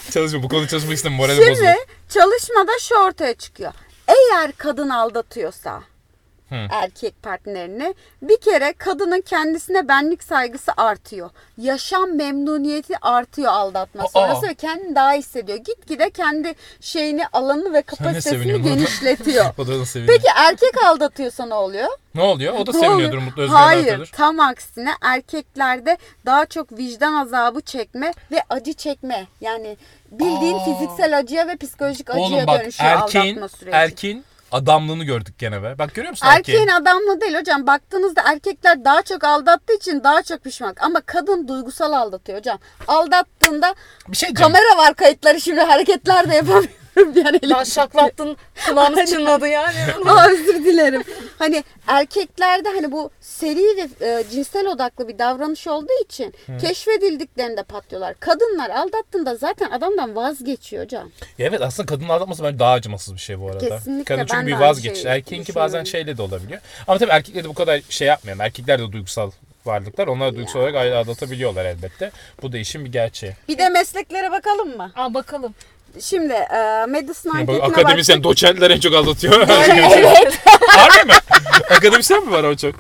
Çalışma. 0.14 0.44
Bu 0.44 0.50
konu 0.50 0.68
çalışmak 0.68 0.94
istemem. 0.94 1.18
Moralim 1.18 1.38
bozuldu. 1.42 1.56
Şimdi 1.56 1.76
çalışmada 2.10 2.72
şu 2.80 2.96
ortaya 2.96 3.34
çıkıyor. 3.34 3.74
Eğer 4.08 4.52
kadın 4.58 4.90
aldatıyorsa 4.90 5.82
Hı. 6.54 6.68
erkek 6.70 7.24
partnerini 7.24 7.96
bir 8.22 8.38
kere 8.38 8.74
kadının 8.74 9.22
kendisine 9.22 9.88
benlik 9.88 10.24
saygısı 10.24 10.72
artıyor. 10.78 11.30
Yaşam 11.58 12.16
memnuniyeti 12.16 12.98
artıyor 13.02 13.52
aldatma 13.52 14.04
Aa. 14.04 14.08
sonrası 14.08 14.48
ve 14.48 14.54
kendini 14.54 14.96
daha 14.96 15.14
hissediyor. 15.14 15.58
Gitgide 15.58 16.10
kendi 16.10 16.54
şeyini, 16.82 17.28
alanını 17.28 17.74
ve 17.74 17.82
kapasitesini 17.82 18.62
genişletiyor. 18.62 19.46
O 19.58 19.68
da 19.68 19.86
seviniyor? 19.86 20.18
Peki 20.18 20.28
erkek 20.36 20.84
aldatıyorsa 20.86 21.46
ne 21.46 21.54
oluyor? 21.54 21.88
Ne 22.16 22.22
oluyor? 22.22 22.54
O 22.54 22.66
da 22.68 22.74
seviniyordur. 22.74 23.18
Mutlu 23.18 23.42
özgürlüğe 23.42 23.58
Hayır, 23.62 23.80
artıyordur. 23.84 24.08
tam 24.12 24.40
aksine 24.40 24.92
erkeklerde 25.02 25.98
daha 26.26 26.46
çok 26.46 26.72
vicdan 26.78 27.14
azabı 27.14 27.62
çekme 27.62 28.14
ve 28.32 28.44
acı 28.50 28.74
çekme. 28.74 29.28
Yani 29.42 29.78
bildiğin 30.12 30.58
Aa. 30.60 30.66
fiziksel 30.66 31.18
acıya 31.18 31.48
ve 31.48 31.56
psikolojik 31.58 32.10
acıya 32.10 32.26
Oğlum 32.28 32.48
bak 32.48 32.64
dönüşüyor 32.64 32.92
erkeğin, 32.92 33.32
aldatma 33.36 33.48
süreci. 33.48 33.76
erkeğin 33.76 34.24
adamlığını 34.54 35.04
gördük 35.04 35.40
gene 35.40 35.64
be. 35.64 35.76
Bak 35.80 35.94
görüyor 35.96 36.12
musun 36.12 36.28
Erkeğin 36.28 36.60
erkeği? 36.60 36.76
adamlı 36.78 37.22
değil 37.22 37.36
hocam. 37.40 37.68
Baktığınızda 37.68 38.22
erkekler 38.26 38.86
daha 38.86 39.02
çok 39.02 39.24
aldattığı 39.24 39.74
için 39.74 40.04
daha 40.04 40.24
çok 40.24 40.44
pişman. 40.44 40.76
Ama 40.80 41.02
kadın 41.02 41.48
duygusal 41.48 41.92
aldatıyor 41.94 42.38
hocam. 42.38 42.58
Aldattığında 42.88 43.76
Bir 44.08 44.18
şey 44.18 44.30
diyeceğim. 44.30 44.54
kamera 44.54 44.78
var 44.78 44.94
kayıtları 44.96 45.42
şimdi 45.42 45.62
hareketler 45.62 46.30
de 46.32 46.36
yapamıyorum. 46.36 46.70
Yani 47.16 47.50
Daha 47.50 47.66
şaklattın 47.66 48.38
kulağımız 48.68 49.12
çınladı 49.12 49.48
yani. 49.48 49.76
Aa, 50.06 50.30
özür 50.30 50.66
dilerim. 50.66 51.04
Hani 51.40 51.64
erkeklerde 51.88 52.70
hani 52.70 52.92
bu 52.92 53.12
seri 53.22 53.58
ve 53.78 54.08
e, 54.08 54.24
cinsel 54.32 54.68
odaklı 54.68 55.08
bir 55.08 55.20
davranış 55.20 55.68
olduğu 55.68 56.04
için 56.06 56.34
keşfedildiklerinde 56.62 57.64
patlıyorlar. 57.64 58.16
Kadınlar 58.20 58.70
aldattığında 58.70 59.36
zaten 59.36 59.70
adamdan 59.70 60.16
vazgeçiyor 60.16 60.84
hocam. 60.84 61.10
Ya 61.38 61.48
evet 61.48 61.62
aslında 61.62 61.86
kadının 61.86 62.10
aldatması 62.10 62.44
bence 62.44 62.60
daha 62.60 62.72
acımasız 62.72 63.14
bir 63.14 63.20
şey 63.20 63.40
bu 63.40 63.50
arada. 63.50 63.70
Kesinlikle, 63.70 64.04
Kadın 64.04 64.26
çünkü 64.26 64.34
ben 64.38 64.48
bir 64.48 64.54
vazgeç. 64.54 64.98
şeyi 64.98 65.08
Erkeğinki 65.08 65.56
bazen 65.56 65.84
şeyle 65.84 66.18
de 66.18 66.22
olabiliyor. 66.22 66.62
Ama 66.88 67.00
tabii 67.00 67.12
erkekler 67.12 67.44
de 67.44 67.50
bu 67.50 67.54
kadar 67.54 67.82
şey 67.90 68.08
yapmıyor. 68.08 68.38
Erkekler 68.40 68.80
de 68.80 68.92
duygusal 68.92 69.32
varlıklar. 69.66 70.08
Onlar 70.08 70.36
duygusal 70.36 70.60
olarak 70.60 70.76
ayrı 70.76 70.98
aldatabiliyorlar 70.98 71.66
elbette. 71.66 72.12
Bu 72.42 72.52
da 72.52 72.58
işin 72.58 72.86
bir 72.86 72.92
gerçeği. 72.92 73.34
Bir 73.48 73.58
de 73.58 73.70
mesleklere 73.70 74.32
bakalım 74.32 74.78
mı? 74.78 74.92
Aa 74.96 75.14
bakalım. 75.14 75.54
Şimdi 76.02 76.34
e, 76.34 76.86
Madison 76.90 77.34
Bak, 77.34 77.40
anketine 77.40 77.66
akademisyen, 77.66 78.18
baktık. 78.18 78.24
doçentler 78.32 78.72
en 78.72 78.80
çok 78.80 78.94
aldatıyor. 78.96 79.46
evet. 79.50 80.40
Harbi 80.68 81.08
mi? 81.08 81.14
Akademisyen 81.70 82.26
mi 82.26 82.32
var 82.32 82.44
o 82.44 82.56
çok? 82.56 82.76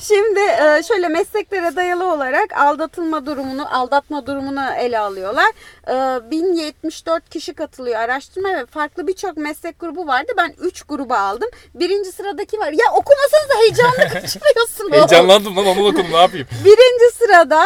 Şimdi 0.00 0.40
e, 0.40 0.82
şöyle 0.88 1.08
mesleklere 1.08 1.76
dayalı 1.76 2.12
olarak 2.12 2.52
aldatılma 2.56 3.26
durumunu, 3.26 3.76
aldatma 3.76 4.26
durumunu 4.26 4.70
ele 4.78 4.98
alıyorlar. 4.98 5.46
E, 5.88 6.30
1074 6.30 7.28
kişi 7.30 7.54
katılıyor 7.54 7.96
araştırmaya 7.96 8.58
ve 8.58 8.66
farklı 8.66 9.06
birçok 9.06 9.36
meslek 9.36 9.80
grubu 9.80 10.06
vardı. 10.06 10.32
Ben 10.36 10.54
3 10.60 10.82
gruba 10.82 11.18
aldım. 11.18 11.48
Birinci 11.74 12.12
sıradaki 12.12 12.58
var. 12.58 12.72
Ya 12.72 12.84
okumasanız 12.92 13.48
da 13.50 13.54
heyecanlı 13.60 13.96
kaçırıyorsunuz. 14.12 14.92
Heyecanlandım 14.92 15.56
lan 15.56 15.66
onu 15.66 15.86
okudum 15.86 16.06
ne 16.12 16.16
yapayım. 16.16 16.46
Birinci 16.64 17.14
sırada 17.16 17.62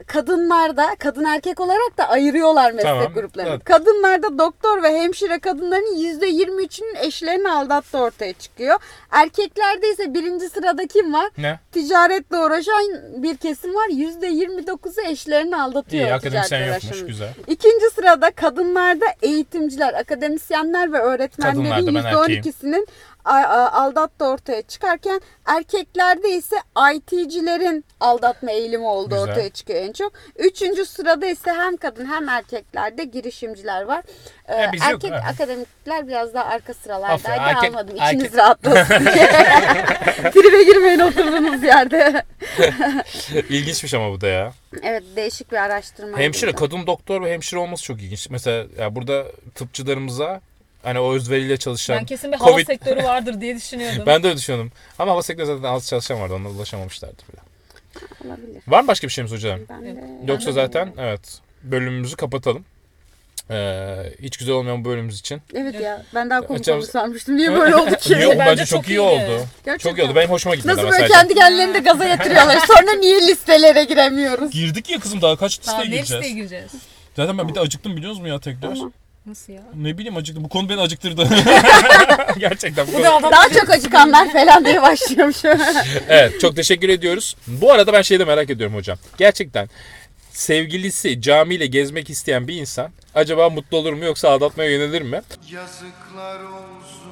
e, 0.00 0.04
kadınlarda, 0.04 0.96
kadın 0.98 1.24
erkek 1.24 1.60
olarak 1.60 1.98
da 1.98 2.08
ayırıyorlar 2.08 2.70
meslek 2.70 2.84
Tamam, 2.92 3.14
gruplarını. 3.14 3.50
evet. 3.50 3.64
Kadınlarda 3.64 4.38
doktor 4.38 4.82
ve 4.82 4.98
hemşire 5.00 5.38
kadınların 5.38 5.96
%23'ünün 5.96 6.94
eşlerini 6.94 7.50
aldattığı 7.50 7.98
ortaya 7.98 8.32
çıkıyor. 8.32 8.78
Erkeklerde 9.10 9.90
ise 9.90 10.14
birinci 10.14 10.48
sırada 10.48 10.86
kim 10.86 11.12
var? 11.12 11.30
Ne? 11.38 11.60
Ticaretle 11.72 12.36
uğraşan 12.38 12.82
bir 13.16 13.36
kesim 13.36 13.74
var. 13.74 13.88
%29'u 13.88 15.10
eşlerini 15.10 15.56
aldatıyor. 15.62 16.04
İyi 16.06 16.14
akademisyen 16.14 16.66
yokmuş 16.66 16.84
uğraşanın. 16.84 17.08
Güzel. 17.18 17.34
İkinci 17.46 17.90
sırada 17.94 18.30
kadınlarda 18.30 19.04
eğitimciler, 19.22 19.94
akademisyenler 19.94 20.92
ve 20.92 20.98
öğretmenlerin 20.98 21.70
Kadınlarda 21.70 21.94
ben 21.94 22.18
erkeğim. 22.18 22.42
%12'sinin 22.42 22.86
a- 23.28 23.48
a- 23.48 23.72
aldattığı 23.82 24.24
ortaya 24.24 24.62
çıkarken 24.62 25.20
erkeklerde 25.46 26.30
ise 26.30 26.56
IT'cilerin 26.94 27.84
aldatma 28.00 28.50
eğilimi 28.50 28.86
olduğu 28.86 29.08
Güzel. 29.14 29.22
ortaya 29.30 29.50
çıkıyor 29.50 29.80
en 29.82 29.92
çok. 29.92 30.12
Üçüncü 30.36 30.86
sırada 30.86 31.26
ise 31.26 31.52
hem 31.52 31.76
kadın 31.76 32.06
hem 32.06 32.28
erkeklerde 32.28 33.04
girişimciler 33.04 33.82
var. 33.82 34.02
Ee, 34.48 34.62
yok, 34.62 34.74
erkek 34.82 35.12
ha. 35.12 35.22
akademikler 35.32 36.08
biraz 36.08 36.34
daha 36.34 36.44
arka 36.44 36.74
sıralardaydı. 36.74 37.14
Aferin, 37.28 37.42
erkek- 37.42 37.70
almadım. 37.70 37.96
erkek- 38.00 38.20
İçiniz 38.20 38.36
rahatlasın 38.36 39.04
diye. 39.14 39.26
Tribe 40.30 40.62
girmeyin 40.64 40.98
oturduğunuz 40.98 41.62
yerde. 41.62 42.22
İlginçmiş 43.48 43.94
ama 43.94 44.10
bu 44.12 44.20
da 44.20 44.26
ya. 44.26 44.52
evet 44.82 45.02
değişik 45.16 45.52
bir 45.52 45.56
araştırma. 45.56 46.18
Hemşire, 46.18 46.50
burada. 46.52 46.64
kadın 46.66 46.86
doktor 46.86 47.22
ve 47.24 47.32
hemşire 47.32 47.60
olması 47.60 47.84
çok 47.84 48.02
ilginç. 48.02 48.30
Mesela 48.30 48.66
ya 48.78 48.94
burada 48.94 49.24
tıpçılarımıza 49.54 50.40
hani 50.88 51.00
o 51.00 51.14
özveriyle 51.14 51.56
çalışan 51.56 51.96
Ben 51.98 52.04
kesin 52.06 52.32
bir 52.32 52.36
hava 52.36 52.50
Covid- 52.50 52.66
sektörü 52.66 53.02
vardır 53.04 53.40
diye 53.40 53.56
düşünüyordum. 53.56 54.02
Ben 54.06 54.22
de 54.22 54.26
öyle 54.26 54.36
düşünüyordum. 54.36 54.72
Ama 54.98 55.12
hava 55.12 55.22
sektöründe 55.22 55.56
zaten 55.56 55.68
az 55.74 55.88
çalışan 55.88 56.20
vardı. 56.20 56.34
Onlara 56.34 56.52
ulaşamamışlardı 56.52 57.22
bile. 57.32 57.40
Olabilir. 58.28 58.62
Var 58.68 58.80
mı 58.80 58.88
başka 58.88 59.06
bir 59.06 59.12
şeyimiz 59.12 59.32
hocam? 59.32 59.60
Ben 59.68 59.82
de- 59.84 60.32
Yoksa 60.32 60.46
ben 60.46 60.56
de- 60.56 60.60
zaten 60.60 60.92
evet 60.98 61.40
bölümümüzü 61.62 62.16
kapatalım. 62.16 62.64
Ee, 63.50 63.96
hiç 64.22 64.36
güzel 64.36 64.54
olmayan 64.54 64.84
bu 64.84 64.88
bölümümüz 64.88 65.20
için. 65.20 65.42
Evet 65.54 65.80
ya 65.80 66.02
ben 66.14 66.30
daha 66.30 66.40
komik 66.40 66.60
Açalım. 66.60 66.82
sanmıştım. 66.82 67.36
Niye 67.36 67.52
böyle 67.52 67.76
oldu 67.82 67.94
ki? 67.96 68.12
Yok 68.12 68.22
Bence 68.32 68.38
bence, 68.46 68.64
çok 68.66 68.78
çok 68.82 68.88
iyi 68.88 69.00
oldu. 69.00 69.46
Gerçekten. 69.64 69.90
Çok 69.90 69.98
iyi 69.98 70.02
oldu. 70.04 70.14
Benim 70.16 70.30
hoşuma 70.30 70.54
gitti. 70.54 70.68
Nasıl 70.68 70.82
böyle 70.82 70.92
sadece. 70.92 71.12
kendi 71.12 71.34
kendilerini 71.34 71.74
de 71.74 71.78
gaza 71.78 72.04
getiriyorlar. 72.16 72.58
Sonra 72.66 72.92
niye 72.92 73.20
listelere 73.20 73.84
giremiyoruz? 73.84 74.50
Girdik 74.50 74.90
ya 74.90 74.98
kızım 74.98 75.22
daha 75.22 75.36
kaç 75.36 75.58
listeye 75.60 75.78
ne 75.78 75.84
listeye 75.84 75.98
gireceğiz? 76.20 76.34
gireceğiz? 76.34 76.72
Zaten 77.16 77.38
ben 77.38 77.48
bir 77.48 77.54
de 77.54 77.60
acıktım 77.60 77.96
biliyor 77.96 78.12
musun 78.12 78.26
ya 78.26 78.40
tekrar? 78.40 78.60
Tamam. 78.74 78.92
Nasıl 79.28 79.52
ya? 79.52 79.60
Ne 79.76 79.98
bileyim 79.98 80.16
acıktım. 80.16 80.44
Bu 80.44 80.48
konu 80.48 80.68
beni 80.68 80.80
acıktırdı. 80.80 81.28
Gerçekten 82.38 82.86
bu 82.86 82.92
Bu 82.92 83.02
konu. 83.02 83.22
da 83.22 83.30
Daha 83.30 83.48
çok 83.48 83.70
acıkanlar 83.70 84.32
falan 84.32 84.64
diye 84.64 84.82
başlıyorum 84.82 85.34
şu 85.34 85.50
an. 85.50 85.60
Evet 86.08 86.40
çok 86.40 86.56
teşekkür 86.56 86.88
ediyoruz. 86.88 87.36
Bu 87.46 87.72
arada 87.72 87.92
ben 87.92 88.02
şeyi 88.02 88.20
de 88.20 88.24
merak 88.24 88.50
ediyorum 88.50 88.76
hocam. 88.76 88.98
Gerçekten 89.18 89.68
sevgilisi 90.32 91.20
camiyle 91.22 91.66
gezmek 91.66 92.10
isteyen 92.10 92.48
bir 92.48 92.54
insan 92.54 92.90
acaba 93.14 93.50
mutlu 93.50 93.76
olur 93.76 93.92
mu 93.92 94.04
yoksa 94.04 94.30
aldatmaya 94.30 94.70
yönelir 94.70 95.02
mi? 95.02 95.22
Yazıklar 95.50 96.40
olsun 96.40 97.07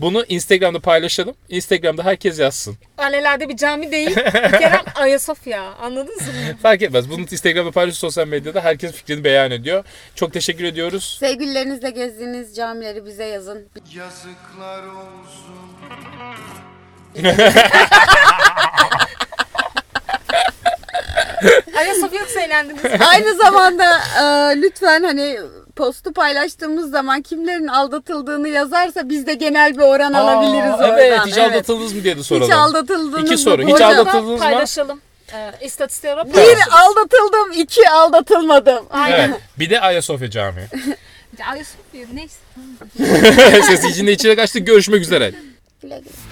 Bunu 0.00 0.24
Instagram'da 0.28 0.80
paylaşalım. 0.80 1.34
Instagram'da 1.48 2.04
herkes 2.04 2.38
yazsın. 2.38 2.76
Alelade 2.98 3.48
bir 3.48 3.56
cami 3.56 3.92
değil. 3.92 4.16
Bir 4.16 4.58
kere 4.58 4.80
Ayasofya. 4.94 5.62
Anladınız 5.62 6.20
mı? 6.20 6.32
Fark 6.62 6.82
etmez. 6.82 7.10
Bunu 7.10 7.20
Instagram'da 7.20 7.70
paylaş 7.70 7.94
sosyal 7.94 8.28
medyada 8.28 8.60
herkes 8.60 8.92
fikrini 8.92 9.24
beyan 9.24 9.50
ediyor. 9.50 9.84
Çok 10.14 10.32
teşekkür 10.32 10.64
ediyoruz. 10.64 11.16
Sevgililerinizle 11.20 11.90
gezdiğiniz 11.90 12.56
camileri 12.56 13.06
bize 13.06 13.24
yazın. 13.24 13.68
Yazıklar 13.94 14.82
olsun 14.82 15.70
Ayasofya 21.78 22.20
yoksa 22.20 22.40
eğlendiniz. 22.40 22.82
Aynı 23.12 23.34
zamanda 23.34 23.98
e, 23.98 24.22
lütfen 24.62 25.02
hani 25.02 25.38
postu 25.80 26.12
paylaştığımız 26.12 26.90
zaman 26.90 27.22
kimlerin 27.22 27.66
aldatıldığını 27.66 28.48
yazarsa 28.48 29.08
biz 29.08 29.26
de 29.26 29.34
genel 29.34 29.74
bir 29.74 29.82
oran 29.82 30.12
alabiliriz 30.12 30.72
Aa, 30.72 30.76
oradan. 30.76 30.98
Evet 30.98 31.20
hiç 31.26 31.38
aldatıldınız 31.38 31.92
mı 31.92 32.04
diye 32.04 32.18
de 32.18 32.22
soralım. 32.22 32.48
Hiç 32.48 32.54
aldatıldınız 32.56 33.30
İki 33.30 33.38
soru. 33.38 33.62
Hiç 33.62 33.80
aldatıldınız 33.80 34.30
mı? 34.30 34.38
Paylaşalım. 34.38 35.00
Ee, 35.32 35.52
istatistiğe 35.66 36.14
olarak 36.14 36.36
Bir 36.36 36.58
aldatıldım, 36.70 37.52
iki 37.56 37.88
aldatılmadım. 37.88 38.86
Aynen. 38.90 39.28
Evet. 39.28 39.40
Bir 39.58 39.70
de 39.70 39.80
Ayasofya 39.80 40.30
Camii. 40.30 40.68
Ayasofya 41.52 42.06
neyse. 42.14 42.36
Sesi 43.62 43.88
içinde 43.88 44.12
içine 44.12 44.36
kaçtı. 44.36 44.58
Görüşmek 44.58 45.02
üzere. 45.02 45.32
Güle 45.82 45.98
güle. 45.98 46.29